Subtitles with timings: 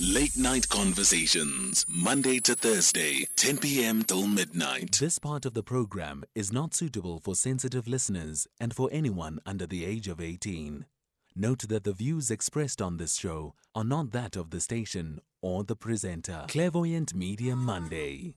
[0.00, 4.04] Late Night Conversations, Monday to Thursday, 10 p.m.
[4.04, 4.96] till midnight.
[5.00, 9.66] This part of the program is not suitable for sensitive listeners and for anyone under
[9.66, 10.86] the age of 18.
[11.34, 15.64] Note that the views expressed on this show are not that of the station or
[15.64, 16.44] the presenter.
[16.46, 18.36] Clairvoyant Media Monday.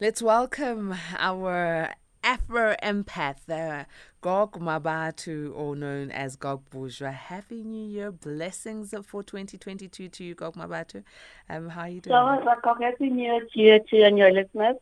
[0.00, 3.84] Let's welcome our Afro empath, uh,
[4.20, 7.12] Gog Mmabatho, or known as Gog'bojour.
[7.12, 8.12] Happy New Year.
[8.12, 11.02] Blessings for 2022 to you, Gog Mmabatho.
[11.48, 12.14] Um, how are you doing?
[12.80, 14.76] Happy New Year to you, to you and your listeners.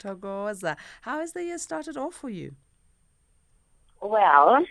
[0.00, 0.76] Togoza.
[1.02, 2.56] How has the year started off for you?
[4.00, 4.64] Well,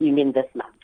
[0.00, 0.74] you mean this month?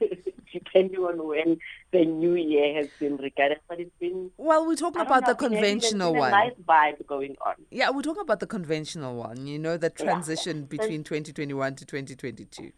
[0.52, 1.58] depending on when
[1.90, 3.58] the new year has been regarded.
[3.68, 6.30] But it's been well, we're talking about know, the conventional one.
[6.30, 7.54] nice vibe going on.
[7.70, 9.46] Yeah, we're talking about the conventional one.
[9.46, 10.64] You know, the transition yeah.
[10.68, 12.72] between 2021 to 2022.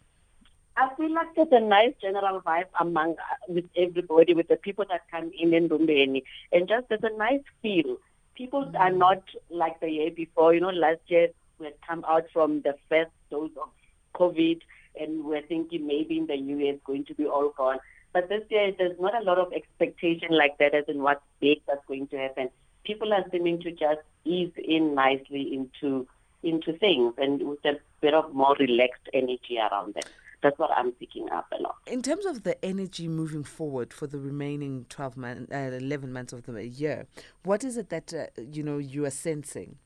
[0.77, 4.87] I feel like there's a nice general vibe among uh, with everybody, with the people
[4.89, 7.97] that come in in Rumbeni, and just there's a nice feel.
[8.34, 8.77] People mm-hmm.
[8.77, 10.55] are not like the year before.
[10.55, 13.69] You know, last year we had come out from the first dose of
[14.14, 14.62] COVID
[14.98, 17.78] and we're thinking maybe in the new year it's going to be all gone.
[18.12, 21.58] But this year, there's not a lot of expectation like that, as in what's big
[21.66, 22.50] that's going to happen.
[22.84, 26.06] People are seeming to just ease in nicely into
[26.42, 30.02] into things, and with a bit of more relaxed energy around them.
[30.42, 31.77] That's what I'm picking up a lot.
[31.86, 36.33] In terms of the energy moving forward for the remaining 12 months, uh, 11 months
[36.33, 37.06] of the year,
[37.42, 39.77] what is it that uh, you know you are sensing?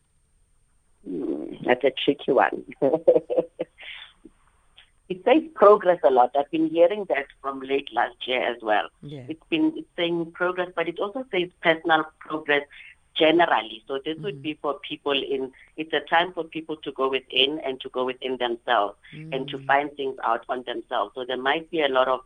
[1.08, 2.64] Mm, that's a tricky one.
[5.14, 6.34] it says progress a lot.
[6.38, 8.88] I've been hearing that from late last year as well.
[9.02, 9.24] Yeah.
[9.28, 12.62] It's been it's saying progress, but it also says personal progress
[13.16, 13.82] generally.
[13.86, 14.24] So this mm-hmm.
[14.24, 17.88] would be for people in it's a time for people to go within and to
[17.90, 19.32] go within themselves mm-hmm.
[19.32, 19.66] and to mm.
[19.66, 21.12] find things out on themselves.
[21.14, 22.20] So there might be a lot of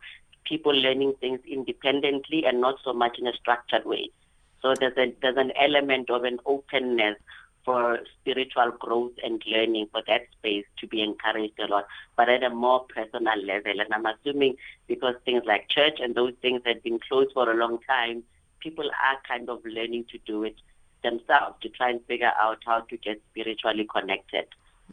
[0.45, 4.11] people learning things independently and not so much in a structured way.
[4.63, 7.17] So there's a there's an element of an openness
[7.69, 11.87] for spiritual growth and learning for that space to be encouraged a lot,
[12.17, 13.79] but at a more personal level.
[13.79, 14.57] And I'm assuming
[14.87, 18.23] because things like church and those things had been closed for a long time,
[18.61, 20.55] people are kind of learning to do it
[21.03, 24.47] themselves to try and figure out how to get spiritually connected.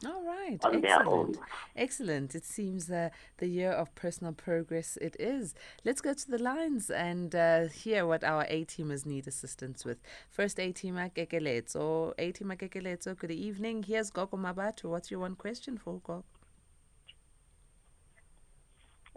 [0.03, 0.59] All right.
[0.65, 0.81] On Excellent.
[0.81, 1.35] their own.
[1.75, 2.35] Excellent.
[2.35, 5.55] It seems uh, the year of personal progress it is.
[5.85, 9.97] Let's go to the lines and uh, hear what our A teamers need assistance with.
[10.29, 12.13] First A teamer Kekeletso.
[12.17, 13.83] A teamer Kekeletso, good evening.
[13.83, 14.85] Here's Gogo Mmabatho.
[14.89, 16.25] What's your one question for Gogo?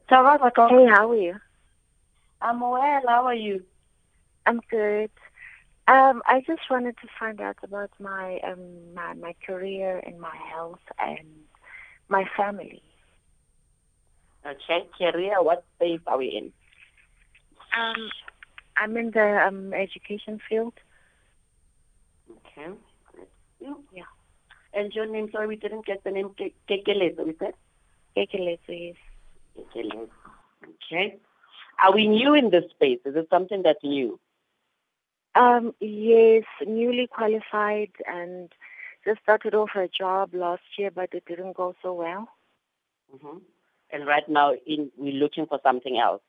[0.09, 1.35] So, how are you?
[2.41, 2.81] I'm well.
[3.07, 3.65] How are you?
[4.47, 5.11] I'm good.
[5.89, 10.37] Um, I just wanted to find out about my um my, my career and my
[10.53, 11.27] health and
[12.11, 12.83] my family.
[14.47, 15.43] Okay, career.
[15.43, 16.53] What space are we in?
[17.81, 18.11] Um,
[18.77, 20.75] I'm in the um education field.
[22.31, 22.71] Okay.
[23.61, 24.03] Yeah.
[24.75, 25.31] And your name?
[25.33, 26.31] Sorry, we didn't get the name.
[26.69, 27.55] Kekeletso, we said.
[28.15, 28.97] Kekeletso, yes.
[29.57, 30.09] Kekeletso.
[30.93, 31.17] Okay.
[31.83, 33.01] Are we new in this space?
[33.07, 34.21] Is it something that's new?
[35.39, 38.53] Um, yes, newly qualified and
[39.05, 42.29] just started off a job last year, but it didn't go so well.
[43.15, 43.39] Mm-hmm.
[43.93, 46.23] And right now, in, we're looking for something else.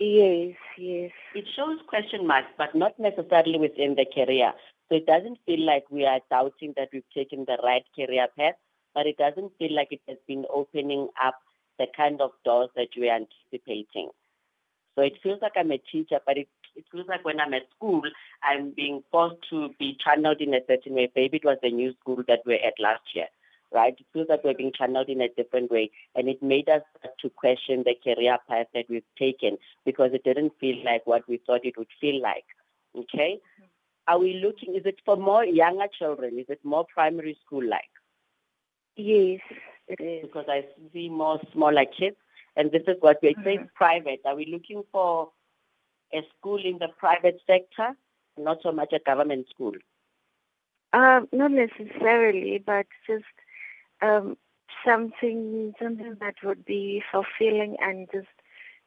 [0.00, 1.12] Yes, yes.
[1.32, 4.52] It shows question marks, but not necessarily within the career.
[4.88, 8.56] So it doesn't feel like we are doubting that we've taken the right career path,
[8.94, 11.36] but it doesn't feel like it has been opening up
[11.78, 14.10] the kind of doors that we are anticipating.
[14.94, 17.68] So it feels like I'm a teacher, but it it feels like when I'm at
[17.76, 18.02] school,
[18.42, 21.10] I'm being forced to be channeled in a certain way.
[21.14, 23.26] Maybe it was the new school that we're at last year,
[23.72, 23.94] right?
[23.98, 25.90] It feels like we're being channeled in a different way.
[26.14, 26.82] And it made us
[27.20, 31.40] to question the career path that we've taken because it didn't feel like what we
[31.46, 32.44] thought it would feel like.
[32.96, 33.38] Okay?
[34.08, 36.38] Are we looking, is it for more younger children?
[36.38, 37.84] Is it more primary school like?
[38.96, 39.40] Yes,
[39.88, 40.22] it is.
[40.22, 42.16] Because I see more smaller kids,
[42.56, 43.74] and this is what we're saying mm-hmm.
[43.74, 44.20] private.
[44.24, 45.30] Are we looking for
[46.12, 47.96] a school in the private sector,
[48.36, 49.72] not so much a government school?
[50.92, 53.24] Um, not necessarily, but just
[54.02, 54.36] um,
[54.86, 58.28] something something that would be fulfilling and just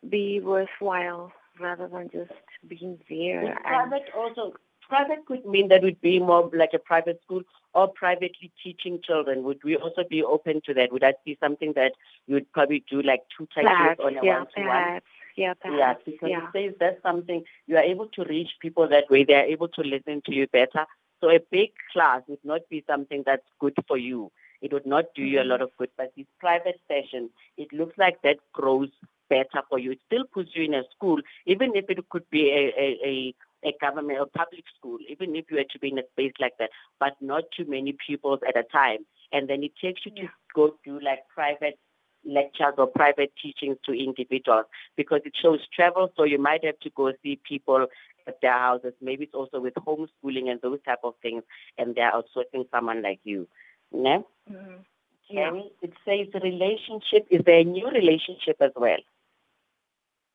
[0.08, 2.32] be worthwhile rather than just
[2.68, 3.58] being there.
[3.64, 4.54] private also
[4.88, 7.42] private could mean that would be more like a private school
[7.74, 9.44] or privately teaching children.
[9.44, 10.92] Would we also be open to that?
[10.92, 11.94] Would that be something that
[12.28, 14.66] you would probably do like two types on a yeah, one-to-one?
[14.66, 15.06] Perhaps
[15.36, 16.02] yeah, perhaps.
[16.06, 16.48] Yeah, because yeah.
[16.54, 19.24] it says that's something you are able to reach people that way.
[19.24, 20.86] They are able to listen to you better.
[21.22, 24.32] So a big class would not be something that's good for you.
[24.62, 25.64] It would not do you a lot mm-hmm.
[25.64, 25.90] of good.
[25.98, 28.90] But these private sessions, it looks like that grows
[29.30, 29.92] better for you.
[29.92, 33.36] It still puts you in a school, even if it could be a, a, a
[33.66, 36.54] a government or public school, even if you were to be in a space like
[36.60, 36.70] that,
[37.00, 39.00] but not too many pupils at a time.
[39.32, 40.24] And then it takes you yeah.
[40.24, 41.78] to go do like private
[42.26, 44.66] lectures or private teachings to individuals
[44.96, 46.12] because it shows travel.
[46.16, 47.88] So you might have to go see people
[48.28, 48.94] at their houses.
[49.02, 51.44] Maybe it's also with homeschooling and those type of things,
[51.78, 53.48] and they're outsourcing someone like you.
[53.92, 54.28] No?
[54.52, 54.82] Mm-hmm.
[55.30, 55.60] Yeah.
[55.82, 57.28] it says relationship.
[57.32, 58.98] Is there a new relationship as well?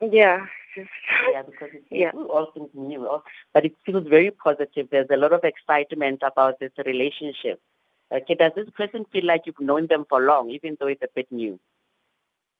[0.01, 0.47] Yeah.
[1.33, 2.13] yeah, because it's yeah.
[2.13, 3.21] all things new,
[3.53, 4.89] but it feels very positive.
[4.91, 7.61] There's a lot of excitement about this relationship.
[8.13, 11.09] Okay, does this person feel like you've known them for long, even though it's a
[11.15, 11.61] bit new?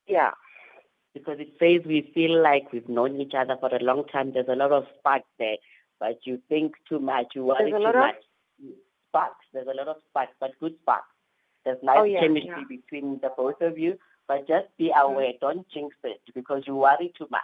[0.07, 0.31] Yeah.
[1.13, 4.31] Because it says we feel like we've known each other for a long time.
[4.31, 5.57] There's a lot of sparks there,
[5.99, 8.15] but you think too much, you worry too much.
[8.15, 8.69] Of...
[9.09, 9.45] Sparks.
[9.53, 11.07] There's a lot of sparks, but good sparks.
[11.65, 12.63] There's nice oh, yeah, chemistry yeah.
[12.67, 15.33] between the both of you, but just be aware.
[15.33, 15.45] Mm-hmm.
[15.45, 17.41] Don't jinx it because you worry too much.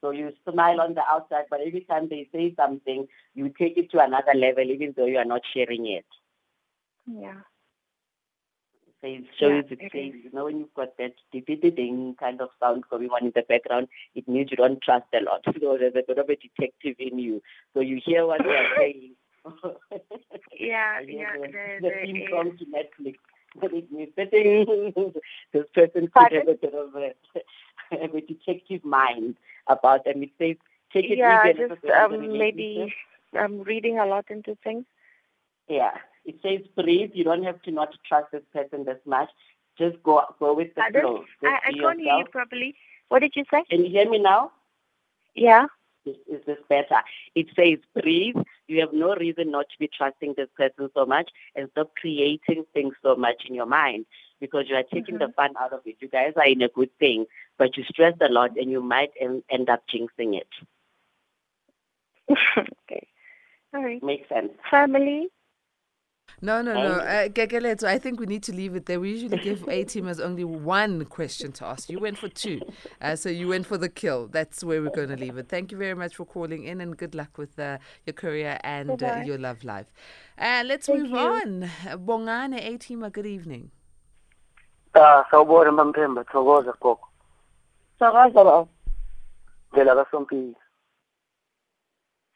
[0.00, 3.90] So you smile on the outside, but every time they say something, you take it
[3.90, 6.06] to another level, even though you are not sharing it.
[7.06, 7.40] Yeah.
[9.00, 12.48] So it shows yeah, it says, you know, when you've got that ding kind of
[12.60, 15.42] sound going on in the background, it means you don't trust a lot.
[15.60, 17.42] So there's a bit of a detective in you.
[17.74, 19.14] So you hear what they are saying.
[20.58, 21.32] yeah, yeah.
[21.40, 23.16] The, the, the theme song to Netflix.
[23.62, 24.10] It means
[25.52, 27.14] this person could have a bit of a,
[28.16, 29.36] a detective mind
[29.66, 30.22] about them.
[30.22, 30.56] It says,
[30.92, 31.58] take it yeah, easy.
[31.68, 32.94] Just um, maybe
[33.38, 34.84] I'm reading a lot into things.
[35.68, 35.92] Yeah.
[36.24, 37.10] It says breathe.
[37.14, 39.30] You don't have to not trust this person this much.
[39.78, 41.24] Just go go with the flow.
[41.42, 42.74] I, I can't hear you properly.
[43.08, 43.64] What did you say?
[43.70, 44.52] Can you hear me now?
[45.34, 45.66] Yeah.
[46.06, 47.02] Is, is this better?
[47.34, 48.36] It says breathe.
[48.68, 52.64] You have no reason not to be trusting this person so much and stop creating
[52.72, 54.06] things so much in your mind
[54.40, 55.26] because you are taking mm-hmm.
[55.26, 55.96] the fun out of it.
[56.00, 57.26] You guys are in a good thing,
[57.58, 60.48] but you stress a lot and you might en- end up jinxing it.
[62.58, 63.06] okay.
[63.74, 64.02] All right.
[64.02, 64.52] Makes sense.
[64.70, 65.28] Family,
[66.40, 66.92] no, no, no.
[67.00, 67.28] Uh,
[67.86, 69.00] I think we need to leave it there.
[69.00, 71.90] We usually give A teamers only one question to ask.
[71.90, 72.60] You went for two.
[73.00, 74.28] Uh, so you went for the kill.
[74.28, 75.48] That's where we're going to leave it.
[75.48, 79.02] Thank you very much for calling in and good luck with uh, your career and
[79.02, 79.86] uh, your love life.
[80.38, 81.18] Uh, let's Thank move you.
[81.18, 81.70] on.
[82.06, 83.70] Bongane A teamer, good evening.
[84.94, 87.00] Ah, sawubona mampemba thokoza gogo.
[88.00, 88.66] Thokoza baba.
[89.72, 90.54] Ngela kasompili.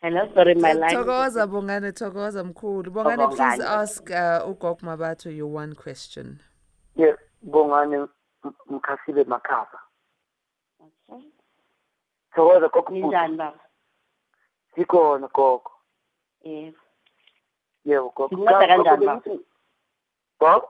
[0.04, 0.94] Hello, sorry, my line.
[0.94, 2.90] Thokoza Bongane, Thokoza mkhulu.
[2.90, 6.40] Bongane, please ask uh, Ugok Mabato your one question.
[6.94, 8.06] Yes, Bongane
[8.70, 9.78] Mkhasibe Makava.
[10.78, 11.24] Okay.
[12.36, 12.92] Thokoza gogo.
[12.92, 13.58] Ninjani baba?
[14.76, 15.70] Sikhona gogo.
[16.42, 16.74] Yes.
[17.86, 18.36] Yebo gogo.
[18.36, 19.22] Sinceda kanjani baba?
[20.38, 20.68] Gogo?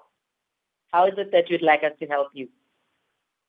[0.92, 2.48] How is it that you'd like us to help you?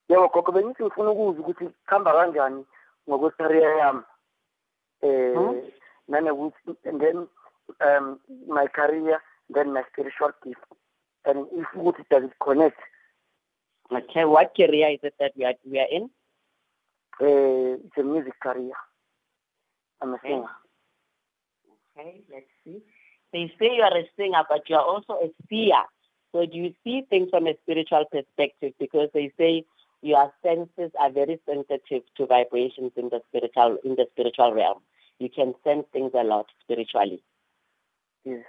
[0.09, 2.65] Yebo gogo bengithi ngifuna ukuza ukuthi kuhamba kanjani
[3.07, 4.01] ngokwe-career yami.
[5.01, 5.74] Eh
[6.07, 6.13] hmm?
[6.13, 7.27] nanokuthi and then
[7.87, 9.19] um my career
[9.49, 10.65] then my spiritual gift
[11.25, 12.79] and if ukuthi does it connect
[13.91, 16.09] okay what career is it that we are we are in?
[17.21, 18.73] uh, it's a music career.
[20.01, 20.29] I'm a okay.
[20.29, 20.55] singer.
[21.97, 22.81] Okay let's see.
[23.33, 25.83] They say you are a singer but you are also a seer.
[26.31, 28.73] So do you see things from a spiritual perspective?
[28.79, 29.63] Because they say
[30.01, 34.79] your senses are very sensitive to vibrations in the spiritual in the spiritual realm
[35.19, 37.23] you can sense things a lot spiritually.
[38.23, 38.43] Yes.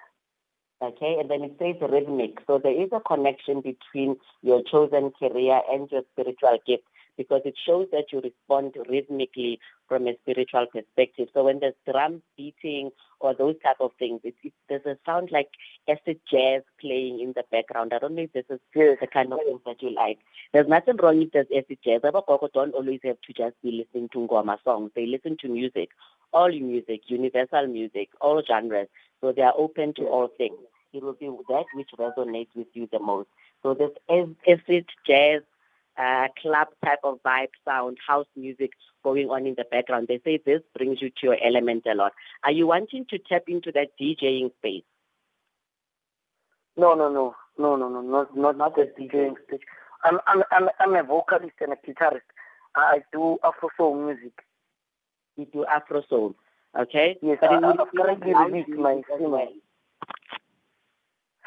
[0.82, 2.38] Okay, and then it says rhythmic.
[2.46, 6.84] So there is a connection between your chosen career and your spiritual gift
[7.16, 11.28] because it shows that you respond rhythmically from a spiritual perspective.
[11.32, 15.30] So when there's drum beating or those type of things, it, it, there's a sound
[15.32, 15.48] like
[15.88, 17.92] acid jazz playing in the background.
[17.94, 20.18] I don't know if this is the kind of thing that you like.
[20.52, 22.02] There's nothing wrong if there's acid jazz.
[22.02, 24.90] Abakoko don't always have to just be listening to ngoma songs.
[24.94, 25.90] They listen to music,
[26.32, 28.88] all music, universal music, all genres.
[29.20, 30.58] So they are open to all things.
[30.92, 33.28] It will be that which resonates with you the most.
[33.62, 33.90] So this
[34.48, 35.42] acid jazz
[35.98, 40.08] uh, club type of vibe sound, house music going on in the background.
[40.08, 42.12] They say this brings you to your element a lot.
[42.44, 44.84] Are you wanting to tap into that DJing space?
[46.76, 49.60] No, no, no, no, no, no, not not not the DJing space.
[50.04, 52.20] I'm I'm I'm I'm a vocalist and a guitarist.
[52.74, 54.32] I do Afro soul music.
[55.36, 56.34] You do Afro soul,
[56.78, 57.16] okay?
[57.22, 59.52] Yes, but I, I've currently released my single.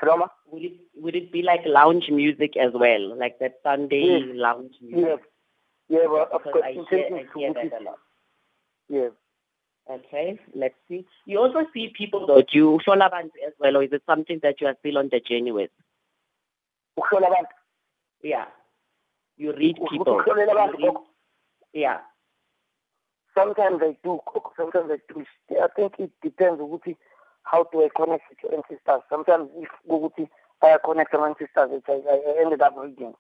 [0.02, 0.32] Roma?
[0.52, 4.36] Would it would it be like lounge music as well, like that Sunday yes.
[4.36, 5.06] lounge music?
[5.10, 5.20] Yes.
[5.90, 6.64] Yeah, well, of course.
[6.64, 7.98] I hear, I hear that a lot.
[8.88, 9.10] Yeah.
[9.90, 11.06] Okay, let's see.
[11.26, 12.42] You also see people though.
[12.42, 15.20] Do you Sholabant as well, or is it something that you are still on the
[15.20, 15.72] journey with?
[17.00, 17.50] Sholabant.
[18.22, 18.46] Yeah.
[19.38, 20.22] You read people.
[20.28, 20.94] You read,
[21.74, 21.98] Yeah.
[23.40, 25.24] Sometimes I do cook, sometimes I do.
[25.64, 26.98] I think it depends ukuthi
[27.44, 29.02] how do I connect with your ancestors.
[29.10, 30.28] Sometimes if ukuthi
[30.62, 33.14] I connect my ancestors, I, I ended up reading.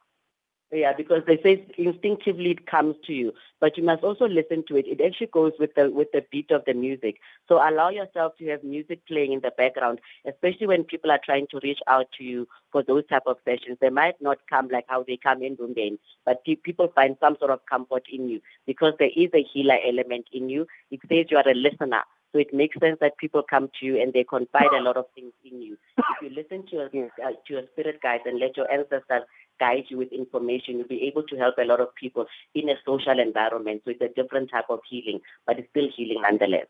[0.71, 4.77] Yeah, because they say instinctively it comes to you, but you must also listen to
[4.77, 4.85] it.
[4.85, 7.15] It actually goes with the with the beat of the music.
[7.47, 11.47] So allow yourself to have music playing in the background, especially when people are trying
[11.51, 13.79] to reach out to you for those type of sessions.
[13.81, 17.35] They might not come like how they come in Runden, but pe- people find some
[17.39, 20.67] sort of comfort in you because there is a healer element in you.
[20.91, 22.03] It says you are a listener.
[22.31, 25.05] So it makes sense that people come to you and they confide a lot of
[25.15, 25.77] things in you.
[25.97, 29.23] If you listen to your, uh, to your spirit guides and let your ancestors
[29.59, 32.25] guide you with information, you'll be able to help a lot of people
[32.55, 33.81] in a social environment.
[33.85, 36.67] So it's a different type of healing, but it's still healing nonetheless.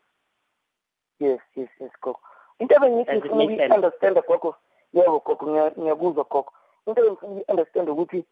[1.18, 2.20] Yes, yes, yes, Koko.
[2.60, 3.72] Into engithi Does it ngifuna make sense?
[3.72, 4.56] uyi-understand Koko.
[4.94, 6.52] Yebo ngiya- ngiyakuzwa Koko.
[6.86, 8.24] Into engifuna uyi-understand ukuthi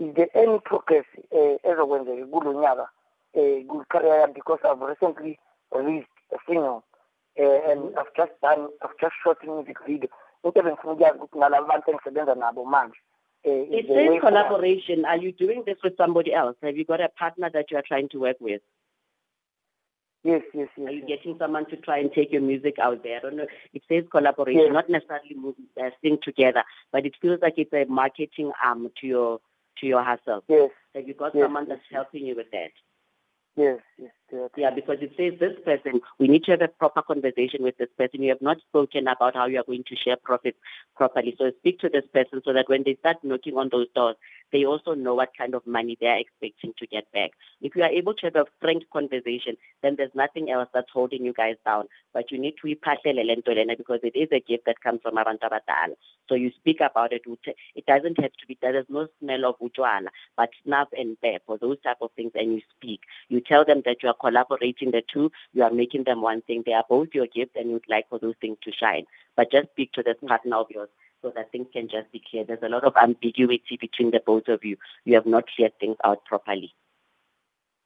[0.00, 2.88] is there any progress eh ezokwenzeka kulo nyaka
[3.34, 5.38] eh ku-career yami because I've recently
[5.72, 6.82] released a single
[7.36, 10.08] eh, and I've just done I've just shot a music video.
[10.44, 13.09] Into engifuna ukuyazi ukuthi nalabo bantu engisebenza nabo manje is
[13.44, 15.04] It there says collaboration.
[15.04, 16.56] Are you doing this with somebody else?
[16.62, 18.60] Have you got a partner that you are trying to work with?
[20.22, 20.88] Yes, yes, yes.
[20.88, 21.18] Are you yes.
[21.18, 23.16] getting someone to try and take your music out there?
[23.16, 23.46] I don't know.
[23.72, 24.72] It says collaboration, Yes.
[24.72, 29.06] not necessarily move, uh, sing together, but it feels like it's a marketing arm to
[29.06, 29.40] your
[29.78, 30.44] to your hustle.
[30.48, 32.72] Yes, Have you got Yes, someone that's helping you with that?
[33.56, 34.10] yes, yes.
[34.56, 37.88] Yeah, because it says this person, we need to have a proper conversation with this
[37.98, 38.22] person.
[38.22, 40.58] You have not spoken about how you are going to share profits
[40.96, 41.34] properly.
[41.38, 44.16] So speak to this person so that when they start knocking on those doors,
[44.52, 47.30] they also know what kind of money they are expecting to get back.
[47.60, 51.24] If you are able to have a frank conversation, then there's nothing else that's holding
[51.24, 51.86] you guys down.
[52.12, 55.16] But you need to iphahlele le nto because it is a gift that comes from
[55.16, 55.94] abantu abadala.
[56.28, 57.22] So you speak about it.
[57.74, 61.58] It doesn't have to be, there is no smell of utwala, but snuff and pepper,
[61.60, 63.00] those type of things, and you speak.
[63.28, 66.62] You tell them that you are collaborating the two, you are making them one thing.
[66.64, 69.04] They are both your gifts and you'd like for those things to shine.
[69.36, 70.88] But just speak to this partner of yours
[71.22, 72.44] so that things can just be clear.
[72.44, 74.76] There's a lot of ambiguity between the both of you.
[75.04, 76.74] You have not cleared things out properly.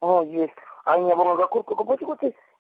[0.03, 0.51] Oh yes.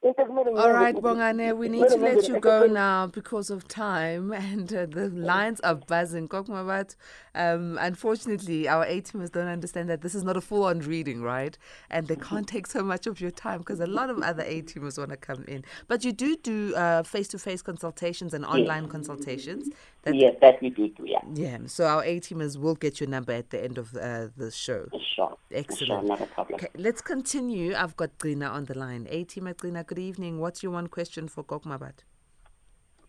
[0.04, 0.12] Hayi ngiyabonga kakhulu Koko.
[0.12, 3.50] Futhi ukuthi into ekumele All right, Bongane, we need to let you go now because
[3.50, 6.28] of time and uh, the lines are buzzing.
[6.28, 6.96] Kokmabat,
[7.34, 11.22] um, unfortunately, our A teamers don't understand that this is not a full on reading,
[11.22, 11.56] right?
[11.90, 14.62] And they can't take so much of your time because a lot of other A
[14.62, 15.64] teamers want to come in.
[15.88, 16.72] But you do do
[17.04, 19.68] face to face consultations and online consultations.
[20.04, 21.20] That, yes, that we do do, yeah.
[21.32, 24.50] Yeah, so our A teamers will get your number at the end of uh, the
[24.50, 24.86] show.
[24.92, 25.00] Sure.
[25.16, 26.06] Sure, Excellent.
[26.06, 26.56] not a problem.
[26.56, 27.74] Okay, let's continue.
[27.74, 29.06] I've got Trina on the line.
[29.10, 30.40] A teamer Trina, good evening.
[30.40, 32.04] What's your one question for Kokmabat?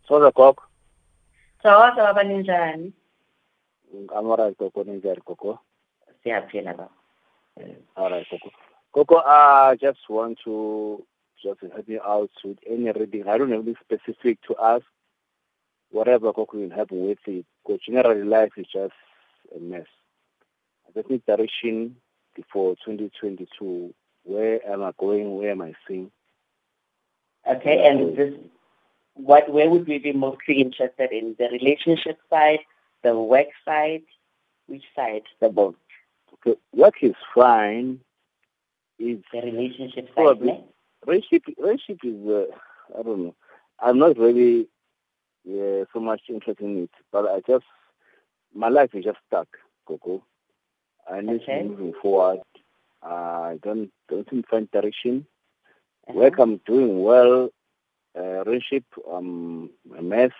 [0.09, 0.63] Soza Koko,
[1.61, 2.93] Sawa sawa baninjani?
[4.15, 5.59] I'm alright Koko, ninjani Koko.
[6.25, 6.89] Siyaphila baba.
[7.97, 8.51] Alright Koko.
[8.93, 11.03] Koko, I just want to
[11.43, 13.27] just help you out with any reading.
[13.27, 14.85] I don't have anything specific to ask.
[15.95, 17.45] Whatever will help with it.
[17.63, 18.91] Because generally life is just
[19.55, 19.85] a mess.
[20.85, 21.95] I just need direction
[22.35, 23.93] before 2022.
[24.25, 25.37] Where am I going?
[25.37, 26.11] Where am I seeing?
[27.49, 28.33] Okay, and this,
[29.13, 31.37] what, where would we be mostly interested in?
[31.39, 32.59] The relationship side,
[33.01, 34.03] the work side,
[34.67, 35.23] which side?
[35.39, 35.75] The both.
[36.33, 38.01] Okay, work is fine.
[38.99, 40.13] It's The relationship side.
[40.15, 40.61] Probably.
[41.07, 43.35] relationship relationship is uh, I don't know.
[43.79, 44.67] I'm not really
[45.47, 47.65] uh, so much interested in it, but I just
[48.53, 49.47] my life is just stuck,
[49.87, 50.23] Coco.
[51.09, 51.61] I need Okay.
[51.63, 52.39] to moving forward.
[53.03, 55.25] I don't don't seem find direction.
[56.07, 56.19] Uh-huh.
[56.19, 57.49] Work I'm doing well.
[58.17, 60.31] Uh, relationship I'm a mess.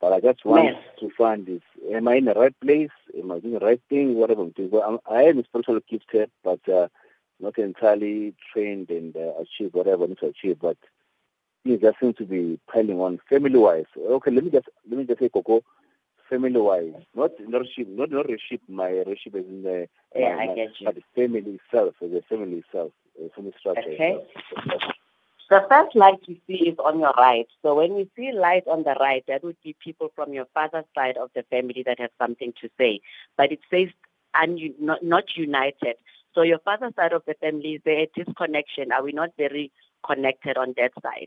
[0.00, 0.82] But I just want Mess.
[1.00, 1.60] to find this.
[1.92, 2.88] Am I in the right place?
[3.18, 4.14] Am I doing the right thing?
[4.14, 4.70] Whatever I'm doing.
[4.70, 6.88] Well, I'm, I am spiritually gifted, but uh,
[7.38, 10.78] not entirely trained and uh, achieve whatever I need to achieve, but
[11.64, 13.84] things just seem to be piling on family wise.
[13.96, 15.62] Okay, let me just let me just say Coco,
[16.28, 16.92] family wise.
[17.14, 20.70] Not not relationship not not relationship my relationship is in the Yeah, my, I get
[20.80, 20.86] you.
[20.86, 23.82] but the family itself, the family itself, the family structure.
[23.90, 24.18] Okay.
[24.46, 24.80] itself.
[25.50, 27.48] The first light you see is on your right.
[27.62, 30.84] So when you see light on the right, that would be people from your father's
[30.94, 33.00] side of the family that have something to say.
[33.36, 33.88] But it says
[34.34, 35.96] and un- not, not united.
[36.34, 38.92] So your father's side of the family, is there a disconnection?
[38.92, 39.72] Are we not very
[40.06, 41.26] connected on that side?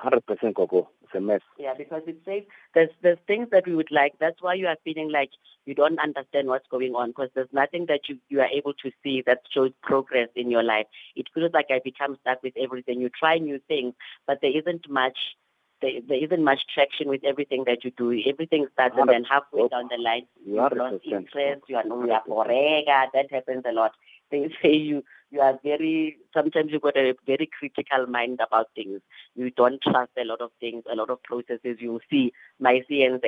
[0.00, 0.88] Hundred percent Coco.
[1.02, 1.42] It's a mess.
[1.58, 2.42] Yeah, because it says
[2.74, 4.14] there's there's things that we would like.
[4.18, 5.30] That's why you are feeling like
[5.66, 8.90] you don't understand what's going on because there's nothing that you you are able to
[9.02, 10.86] see that shows progress in your life.
[11.16, 12.98] It feels like I become stuck with everything.
[13.00, 13.92] You try new things,
[14.26, 15.18] but there isn't much.
[15.82, 18.18] There, there isn't much traction with everything that you do.
[18.26, 21.00] Everything starts and then halfway down the line, You lost 100%.
[21.04, 21.62] interest.
[21.68, 23.06] You are no, you are borega.
[23.14, 23.92] That happens a lot.
[24.30, 29.00] they say you you are very sometimes you've got a very critical mind about things.
[29.36, 33.20] You don't trust a lot of things, a lot of processes you see my and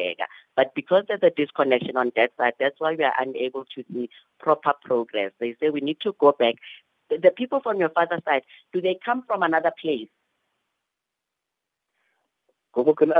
[0.56, 4.10] But because there's a disconnection on that side, that's why we are unable to see
[4.40, 5.32] proper progress.
[5.38, 6.56] They say we need to go back.
[7.10, 8.42] The, the people from your father's side,
[8.72, 10.08] do they come from another place?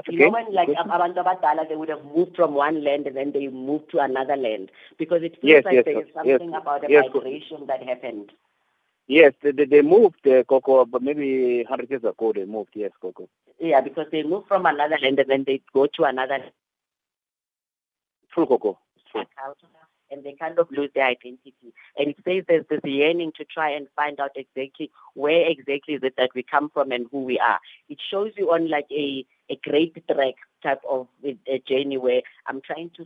[0.08, 3.32] You know when like abantu abadala they would have moved from one land and then
[3.32, 6.62] they moved to another land because it feels Yes, like yes, there is something yes,
[6.62, 8.32] about a migration that happened.
[9.12, 12.92] Yes, they, they, they moved, uh, Coco, but maybe 100 years ago they moved, yes,
[12.98, 13.28] Coco.
[13.60, 16.38] Yeah, because they move from another land and then they go to another
[18.32, 18.78] True, Coco.
[19.10, 19.24] True.
[20.10, 21.74] and they kind of lose their identity.
[21.98, 26.02] And it says there's this yearning to try and find out exactly where exactly is
[26.02, 27.60] it that we come from and who we are.
[27.90, 32.62] It shows you on like a, a great track type of a journey where I'm
[32.62, 33.04] trying to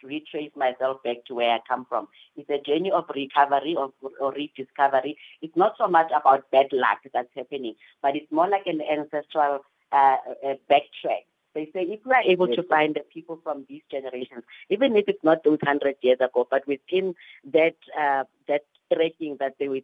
[0.00, 2.08] to retrace myself back to where I come from.
[2.36, 5.16] It's a journey of recovery of, or rediscovery.
[5.42, 9.60] It's not so much about bad luck that's happening, but it's more like an ancestral
[9.92, 13.82] uh, uh, backtrack they say if we are able to find the people from these
[13.90, 17.14] generations, even if it's not those hundred years ago, but within
[17.52, 18.62] that uh, that
[18.92, 19.80] trekking that they were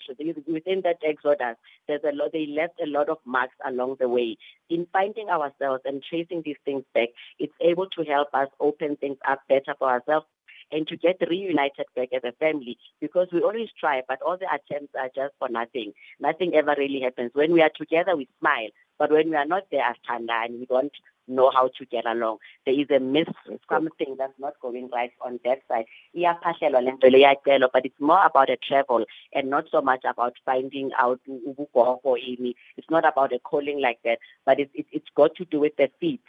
[0.47, 2.33] within that exodus, there's a lot.
[2.33, 4.37] They left a lot of marks along the way.
[4.69, 9.19] In finding ourselves and tracing these things back, it's able to help us open things
[9.29, 10.27] up better for ourselves
[10.73, 14.47] and to get reunited back as a family because we always try, but all the
[14.47, 15.93] attempts are just for nothing.
[16.21, 17.31] Nothing ever really happens.
[17.35, 20.67] When we are together, we smile, but when we are not there as and we
[20.67, 20.93] don't
[21.31, 22.39] know how to get along.
[22.67, 23.29] There is a miss,
[23.69, 25.87] something that's not going right on that side.
[26.17, 30.05] Iyaphahlelwa le nto le iyacela, But it's more about a travel and not so much
[30.05, 32.55] about finding out ubugogo ini.
[32.77, 35.77] It's not about a calling like that, but it's, it, it's got to do with
[35.77, 36.21] the feet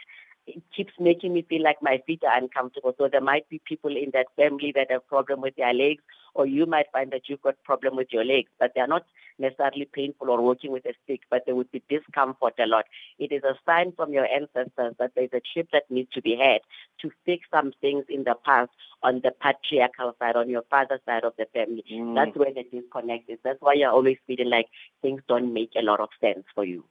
[0.46, 2.94] it keeps making me feel like my feet are uncomfortable.
[2.98, 6.02] So there might be people in that family that have problem with their legs,
[6.34, 9.04] or you might find that you've got problem with your legs, but they're not
[9.38, 12.84] necessarily painful or working with a stick, but there would be discomfort a lot.
[13.18, 16.36] It is a sign from your ancestors that there's a trip that needs to be
[16.36, 16.60] had
[17.00, 18.70] to fix some things in the past
[19.02, 21.84] on the patriarchal side, on your father's side of the family.
[21.92, 22.14] Mm.
[22.14, 23.38] That's where the disconnect is.
[23.42, 24.66] That's why you're always feeling like
[25.00, 26.84] things don't make a lot of sense for you.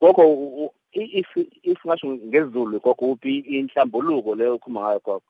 [0.00, 1.26] Coco, if
[1.62, 5.22] if ngasho ngesiZulu Coco uphi inhlambuluko leyo ukhuluma ngayo Coco?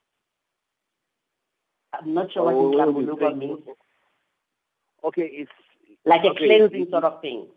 [1.92, 3.61] I'm not sure what Oh, inhlambuluko means.
[5.04, 5.50] Okay, it's
[6.06, 7.48] Like a okay, cleansing sort of thing.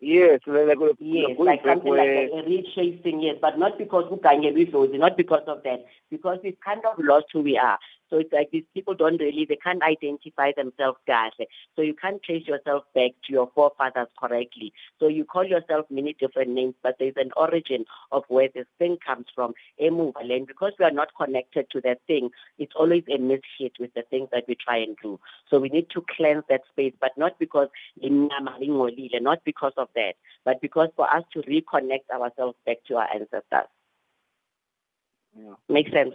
[0.00, 4.98] Yes, like, Yes, like something where, like a, a reshaping, yes, but not because bidlozi,
[4.98, 7.78] not because of that, because we've kind of lost who we are.
[8.10, 11.46] So it's like these people don't really, they can't identify themselves kahle.
[11.76, 14.72] So you can't trace yourself back to your forefathers correctly.
[14.98, 18.98] So you call yourself many different names, but there's an origin of where this thing
[19.04, 19.54] comes from.
[19.80, 23.94] Emuva land, because we are not connected to that thing, it's always a mishit with
[23.94, 25.18] the things that we try and do.
[25.48, 27.68] So we need to cleanse that space, but not because
[29.30, 33.68] not because of that, but because for us to reconnect ourselves back to our ancestors.
[35.36, 35.54] Yeah.
[35.68, 36.14] Makes sense?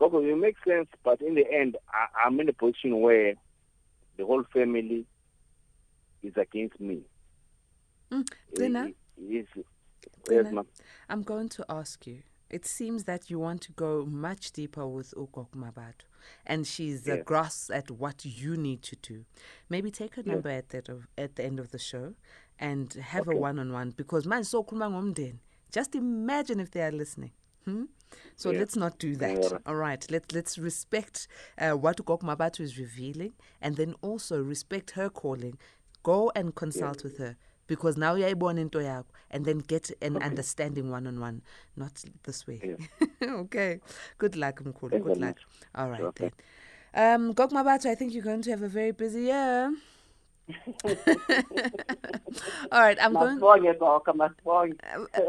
[0.00, 3.34] Coco, it makes sense, but in the end, I, I'm in a position where
[4.16, 5.04] the whole family
[6.22, 7.02] is against me.
[8.10, 8.26] Mm,
[8.58, 8.86] Zena?
[8.86, 9.66] It- it-
[10.30, 10.66] Yes, ma'am.
[11.10, 12.22] I'm going to ask you.
[12.48, 16.06] It seems that you want to go much deeper with Ukok Mmabatho,
[16.46, 17.22] and she's Yes.
[17.24, 19.24] grasps at what you need to do.
[19.68, 20.32] Maybe take her Yes.
[20.32, 22.14] number at the, of, at the end of the show
[22.58, 24.64] and have a one on one because man, so.
[25.70, 27.32] Just imagine if they are listening.
[27.64, 27.84] Hmm?
[28.36, 28.58] So Yeah.
[28.60, 29.60] let's not do that.
[29.66, 30.04] All right.
[30.10, 35.58] Let's let's respect uh, what Ukok Mmabatho is revealing, and then also respect her calling.
[36.02, 40.16] Go and consult with her because now you're born into yakho and then get an
[40.16, 41.42] understanding one on one,
[41.76, 42.76] not this way.
[43.22, 43.80] okay.
[44.18, 45.02] Good luck, Mkulu.
[45.04, 45.36] Good luck.
[45.74, 46.30] All right Okay.
[46.94, 47.14] then.
[47.14, 49.72] Um, Gok Mmabatho, I think you're going to have a very busy year.
[52.72, 53.38] All right, I'm going.
[53.38, 54.76] Masibonge, Gogo, masibonge.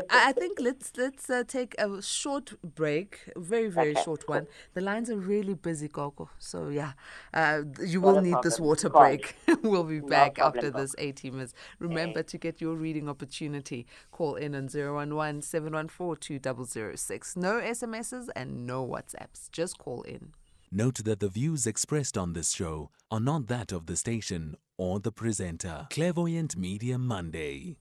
[0.09, 4.47] I think let's let's uh, take a short break, very very Okay, short one.
[4.73, 6.29] The lines are really busy, Gogo.
[6.39, 6.93] So yeah,
[7.33, 9.35] uh, you will need this water break.
[9.63, 11.53] we'll be back after problem, this 18 minutes.
[11.79, 13.85] Remember to get your reading opportunity.
[14.11, 17.35] Call in on 011 714 2006.
[17.35, 19.49] No SMSs and no WhatsApps.
[19.51, 20.33] Just call in.
[20.73, 25.01] Note that the views expressed on this show are not that of the station or
[25.01, 25.85] the presenter.
[25.89, 27.75] Clairvoyant Media Monday.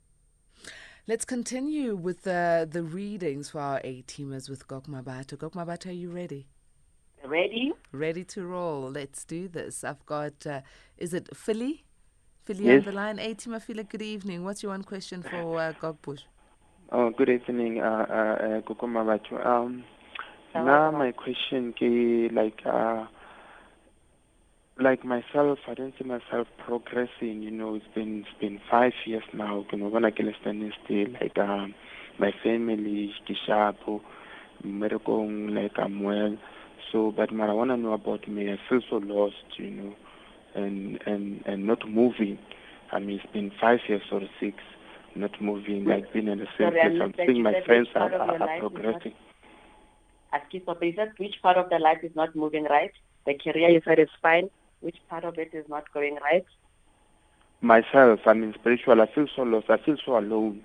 [1.07, 5.37] Let's continue with the the readings for our A teamers with Gok Mmabatho.
[5.37, 6.49] Gok Mmabatho, are you ready?
[7.25, 7.73] Ready?
[7.93, 8.91] Ready to roll.
[8.91, 9.85] Let's do this.
[9.85, 10.63] I've got, uh,
[10.99, 11.85] is it Philly?
[12.43, 12.81] Philly Yes.
[12.81, 13.19] on the line.
[13.21, 14.43] A teamer, Philly, good evening.
[14.43, 16.23] What's your one question for uh, Gok Bush?
[16.91, 19.85] Oh, good evening, uh, uh, uh, Um,
[20.55, 23.07] now my question, ke, like, uh,
[24.81, 27.43] like myself, I don't see myself progressing.
[27.43, 29.65] You know, it's been it's been five years now.
[29.71, 31.09] Ke no bona ke le standing still.
[31.21, 31.75] Like um,
[32.19, 34.01] my family, ke sharpo,
[34.65, 36.37] mmerekong, like I'm well.
[36.91, 39.59] So, but what I wanna know about me, I feel so lost.
[39.59, 39.95] You know,
[40.55, 42.39] and and and not moving.
[42.93, 44.57] I mean, it's been five years or six,
[45.15, 47.01] not moving, like being in the same place.
[47.01, 49.15] I'm seeing my friends are, are, are progressing.
[50.33, 52.93] Excuse me, is that which part of the life is not moving right?
[53.27, 54.49] The career you said is fine.
[54.81, 56.45] Which part of it is not going right?
[57.61, 59.01] Myself, I mean, spiritual.
[59.01, 59.71] I feel so lost.
[59.71, 60.65] I feel so alone.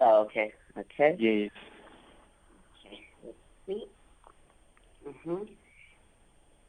[0.00, 0.52] Oh, okay.
[0.76, 1.16] Okay.
[1.18, 1.50] Yes.
[2.86, 3.00] Okay.
[3.24, 3.84] Let's see.
[5.26, 5.42] hmm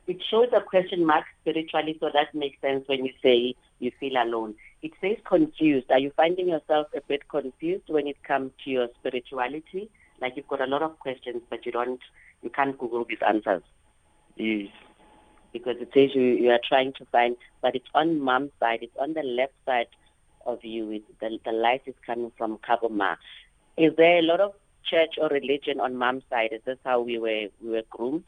[0.08, 4.14] It shows a question mark spiritually, so that makes sense when you say you feel
[4.22, 4.56] alone.
[4.82, 5.92] It says confused.
[5.92, 9.90] Are you finding yourself a bit confused when it comes to your spirituality?
[10.22, 12.00] Like you've got a lot of questions, but you don't,
[12.42, 13.64] you can't Google these answers
[14.36, 14.70] Yes.
[15.54, 18.80] because it says you, you are trying to find, but it's on mom's side.
[18.82, 19.88] It's on the left side
[20.46, 20.92] of you.
[20.92, 23.18] It, the, the light is coming from Kabuma.
[23.78, 24.54] Is there a lot of
[24.84, 26.50] church or religion on mom's side?
[26.54, 28.26] Is this how we were we were groomed?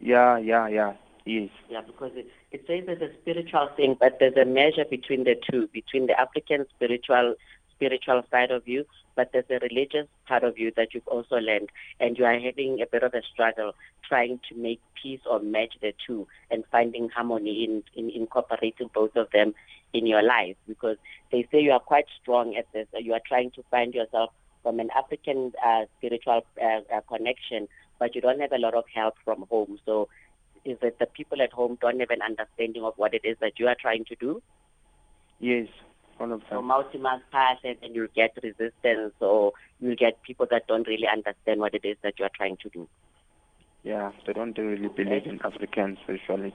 [0.00, 0.92] Yeah, yeah, yeah.
[1.24, 1.50] Yes.
[1.68, 5.36] Yeah, because it, it says there's a spiritual thing, but there's a measure between the
[5.50, 7.36] two, between the African spiritual
[7.82, 8.84] spiritual side of you,
[9.16, 11.68] but there's a religious part of you that you've also learned,
[11.98, 13.72] and you are having a bit of a struggle
[14.08, 19.16] trying to make peace or match the two and finding harmony in, in incorporating both
[19.16, 19.54] of them
[19.92, 20.96] in your life because
[21.30, 22.86] they say you are quite strong at this.
[22.98, 24.30] You are trying to find yourself
[24.62, 27.66] from an African uh, spiritual uh, uh, connection,
[27.98, 29.78] but you don't have a lot of help from home.
[29.84, 30.08] So
[30.64, 33.58] is it the people at home don't have an understanding of what it is that
[33.58, 34.40] you are trying to do?
[35.40, 35.66] Yes.
[36.22, 36.66] All of So them.
[36.66, 41.58] multi-mass pass and then you'll get resistance or you'll get people that don't really understand
[41.58, 42.88] what it is that you are trying to do.
[43.82, 44.12] Yeah.
[44.24, 46.54] They don't really believe in African spirituality.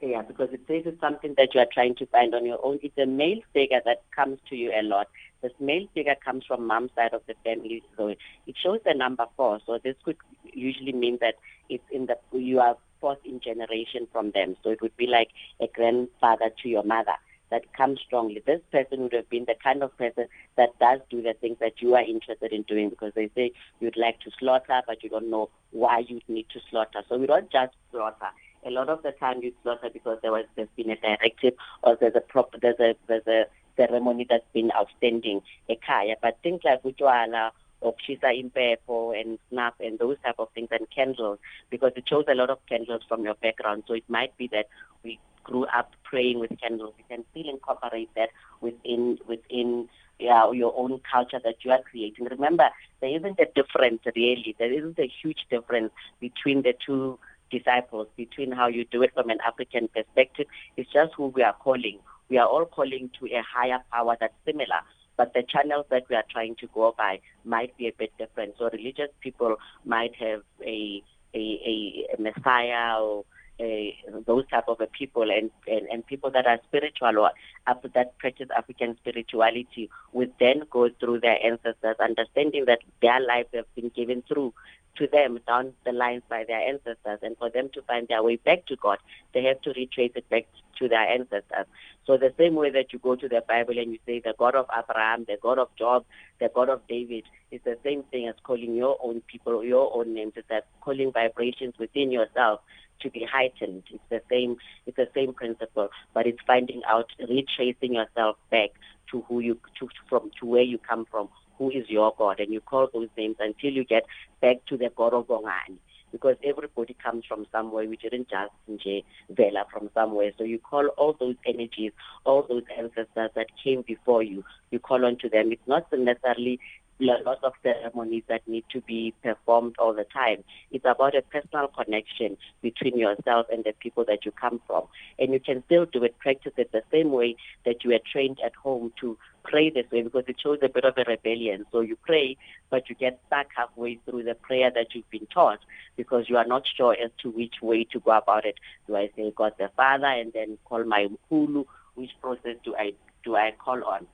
[0.00, 2.78] Yeah, because it says it's something that you are trying to find on your own.
[2.82, 5.08] It's a male figure that comes to you a lot.
[5.42, 8.18] This male figure comes from mom's side of the family, so it
[8.62, 9.58] shows the number four.
[9.66, 11.36] So this could usually mean that
[11.68, 14.56] it's in the you are fourth in generation from them.
[14.62, 17.14] So it would be like a grandfather to your mother
[17.50, 18.42] that comes strongly.
[18.44, 21.80] This person would have been the kind of person that does do the things that
[21.80, 25.30] you are interested in doing because they say you'd like to slaughter, but you don't
[25.30, 27.02] know why you'd need to slaughter.
[27.08, 28.28] So we don't just slaughter
[28.66, 31.54] a lot of the time you slaughter because there was there's been a directive
[31.84, 33.44] or there's a prop there's a there's a
[33.76, 36.14] ceremony that's been outstanding ekhaya.
[36.20, 40.88] But things like utwala or kshisa impepo and snuff and those type of things and
[40.90, 41.38] candles
[41.70, 43.84] because it shows a lot of candles from your background.
[43.86, 44.66] So it might be that
[45.04, 46.94] we grew up praying with candles.
[46.98, 48.30] You can still incorporate that
[48.60, 52.26] within within yeah, your own culture that you are creating.
[52.30, 52.68] Remember,
[53.00, 54.56] there isn't a difference really.
[54.58, 57.18] There isn't a huge difference between the two
[57.50, 60.46] disciples between how you do it from an African perspective.
[60.76, 61.98] It's just who we are calling.
[62.28, 64.80] We are all calling to a higher power that's similar,
[65.16, 68.54] but the channels that we are trying to go by might be a bit different.
[68.58, 71.02] So religious people might have a
[71.34, 73.24] a, a, a messiah or
[73.60, 77.30] a, those type of people and, and, and people that are spiritual or
[77.66, 83.48] after that practice African spirituality would then go through their ancestors, understanding that their lives
[83.54, 84.52] have been given through
[84.96, 88.36] to them down the lines by their ancestors and for them to find their way
[88.36, 88.98] back to God,
[89.34, 90.46] they have to retrace it back
[90.78, 91.66] to their ancestors.
[92.06, 94.54] So the same way that you go to the Bible and you say the God
[94.54, 96.04] of Abraham, the God of Job,
[96.40, 100.14] the God of David, it's the same thing as calling your own people, your own
[100.14, 100.32] names.
[100.36, 102.60] It's that calling vibrations within yourself
[103.00, 103.84] to be heightened.
[103.90, 104.56] It's the same
[104.86, 108.70] it's the same principle, but it's finding out retracing yourself back
[109.10, 111.28] to who you to from to where you come from,
[111.58, 114.04] who is your God, and you call those names until you get
[114.40, 115.78] back to the God of Bongani.
[116.12, 117.86] Because everybody comes from somewhere.
[117.86, 120.30] We didn't just nje vela from somewhere.
[120.38, 121.92] So you call all those energies,
[122.24, 124.44] all those ancestors that came before you.
[124.70, 125.52] You call on to them.
[125.52, 126.60] It's not necessarily
[126.98, 130.42] lots of ceremonies that need to be performed all the time.
[130.70, 134.84] It's about a personal connection between yourself and the people that you come from.
[135.18, 138.38] And you can still do it, practice it the same way that you were trained
[138.44, 141.66] at home to pray this way because it shows a bit of a rebellion.
[141.70, 142.36] So you pray,
[142.70, 145.60] but you get stuck halfway through the prayer that you've been taught
[145.96, 148.56] because you are not sure as to which way to go about it.
[148.86, 151.66] Do I say God the Father and then call my Mkulu?
[151.94, 152.92] Which process do I
[153.24, 154.06] do I call on?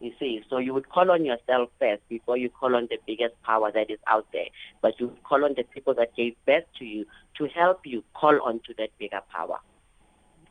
[0.00, 3.40] You see, so you would call on yourself first before you call on the biggest
[3.42, 4.46] power that is out there.
[4.82, 7.06] But you call on the people that gave birth to you
[7.38, 9.58] to help you call on to that bigger power.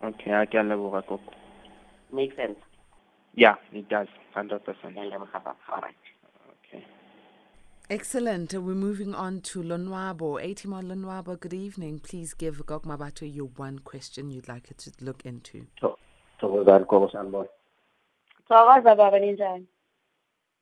[0.03, 1.34] Okay, I can leboga koko.
[2.12, 2.58] Make sense?
[3.36, 4.08] Yeah, it does.
[4.34, 4.97] Hundred percent.
[4.97, 5.95] All right.
[6.67, 6.86] Okay.
[7.89, 8.53] Excellent.
[8.53, 10.41] We're moving on to Lonwabo.
[10.43, 11.99] Atima Lonwabo, good evening.
[11.99, 15.67] Please give Gog Mmabatho your one question you'd like her to look into.
[15.79, 15.97] So,
[16.39, 17.62] gogo sanibona thokoza baba ninjani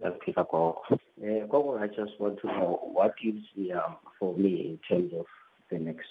[0.02, 0.82] ngiyaphila gogo.
[0.90, 5.14] Um gogo i just want to know what gives the um, for me in terms
[5.14, 5.26] of
[5.70, 6.08] the next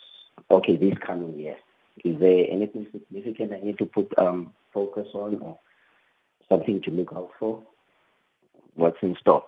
[0.51, 1.57] okay this coming year?
[2.05, 5.59] Is there anything significant i need to put um focus on or
[6.49, 7.63] something to look out for?
[8.75, 9.45] What's in store?